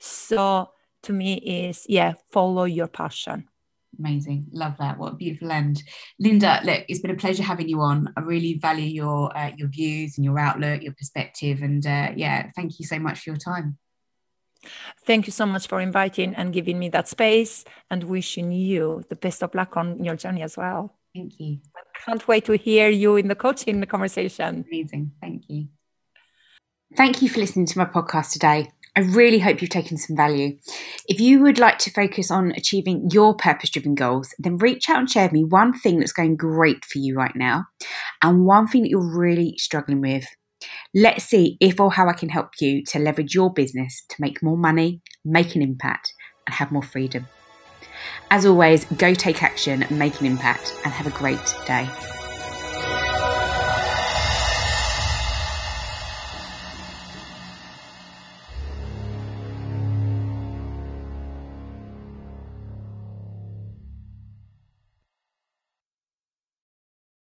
so 0.01 0.74
to 1.05 1.13
me 1.13 1.35
is 1.35 1.87
yeah 1.89 2.15
follow 2.31 2.65
your 2.65 2.89
passion 2.89 3.49
amazing. 3.99 4.47
Love 4.53 4.77
that. 4.79 4.99
What 4.99 5.13
a 5.13 5.17
beautiful 5.17 5.53
end, 5.53 5.81
Linda. 6.19 6.61
Look, 6.65 6.85
it's 6.89 7.01
been 7.01 7.13
a 7.13 7.17
pleasure 7.17 7.45
having 7.45 7.69
you 7.69 7.81
on. 7.81 8.13
I 8.17 8.23
really 8.23 8.55
value 8.55 8.87
your 8.87 9.37
uh, 9.37 9.53
your 9.57 9.69
views 9.69 10.19
and 10.19 10.25
your 10.25 10.37
outlook, 10.37 10.83
your 10.83 10.95
perspective, 10.95 11.63
and 11.63 11.87
uh, 11.87 12.11
yeah, 12.17 12.51
thank 12.57 12.81
you 12.81 12.87
so 12.87 12.99
much 12.99 13.21
for 13.21 13.31
your 13.31 13.37
time. 13.37 13.79
thank 15.07 15.27
you 15.27 15.33
so 15.33 15.47
much 15.47 15.67
for 15.69 15.81
inviting 15.81 16.35
and 16.35 16.53
giving 16.53 16.79
me 16.79 16.89
that 16.89 17.09
space 17.09 17.65
and 17.91 18.05
wishing 18.05 18.53
you 18.53 19.03
the 19.09 19.17
best 19.17 19.43
of 19.43 19.55
luck 19.55 19.77
on 19.77 20.03
your 20.03 20.17
journey 20.17 20.43
as 20.43 20.57
well 20.57 20.97
Thank 21.15 21.39
you. 21.39 21.59
can't 22.05 22.27
wait 22.27 22.45
to 22.47 22.57
hear 22.57 22.89
you 22.89 23.17
in 23.17 23.29
the 23.29 23.35
coaching 23.35 23.83
conversation 23.85 24.65
Amazing. 24.69 25.13
Thank 25.21 25.43
you. 25.49 25.69
Thank 26.97 27.23
you 27.23 27.29
for 27.29 27.41
listening 27.41 27.67
to 27.67 27.79
my 27.79 27.87
podcast 27.87 28.33
today. 28.33 28.71
I 28.97 29.01
really 29.01 29.41
hope 29.41 29.61
you've 29.61 29.71
taken 29.71 29.97
some 29.97 30.17
value. 30.17 30.57
If 31.09 31.19
you 31.19 31.41
would 31.41 31.59
like 31.59 31.79
to 31.79 31.91
focus 31.91 32.31
on 32.31 32.53
achieving 32.53 33.09
your 33.11 33.35
purpose 33.35 33.71
driven 33.71 33.97
goals, 33.97 34.35
then 34.39 34.57
reach 34.59 34.89
out 34.89 34.99
and 34.99 35.11
share 35.11 35.25
with 35.25 35.33
me 35.33 35.45
one 35.45 35.77
thing 35.77 35.99
that's 35.99 36.13
going 36.13 36.37
great 36.37 36.85
for 36.85 36.99
you 36.99 37.17
right 37.17 37.35
now 37.35 37.65
and 38.23 38.45
one 38.45 38.69
thing 38.69 38.83
that 38.83 38.91
you're 38.91 39.19
really 39.19 39.57
struggling 39.59 40.01
with. 40.01 40.27
Let's 40.95 41.25
see 41.25 41.57
if 41.61 41.81
or 41.81 41.93
how 41.93 42.09
I 42.09 42.13
can 42.13 42.29
help 42.29 42.51
you 42.61 42.85
to 42.85 43.01
leverage 43.01 43.35
your 43.35 43.53
business 43.53 44.05
to 44.11 44.17
make 44.21 44.43
more 44.43 44.57
money, 44.57 45.03
make 45.25 45.57
an 45.57 45.63
impact, 45.63 46.13
and 46.47 46.55
have 46.55 46.71
more 46.71 46.83
freedom. 46.83 47.27
As 48.31 48.47
always, 48.47 48.85
go 48.85 49.13
take 49.13 49.43
action, 49.43 49.85
make 49.91 50.21
an 50.21 50.27
impact, 50.27 50.73
and 50.85 50.93
have 50.93 51.07
a 51.07 51.19
great 51.19 51.55
day. 51.67 51.89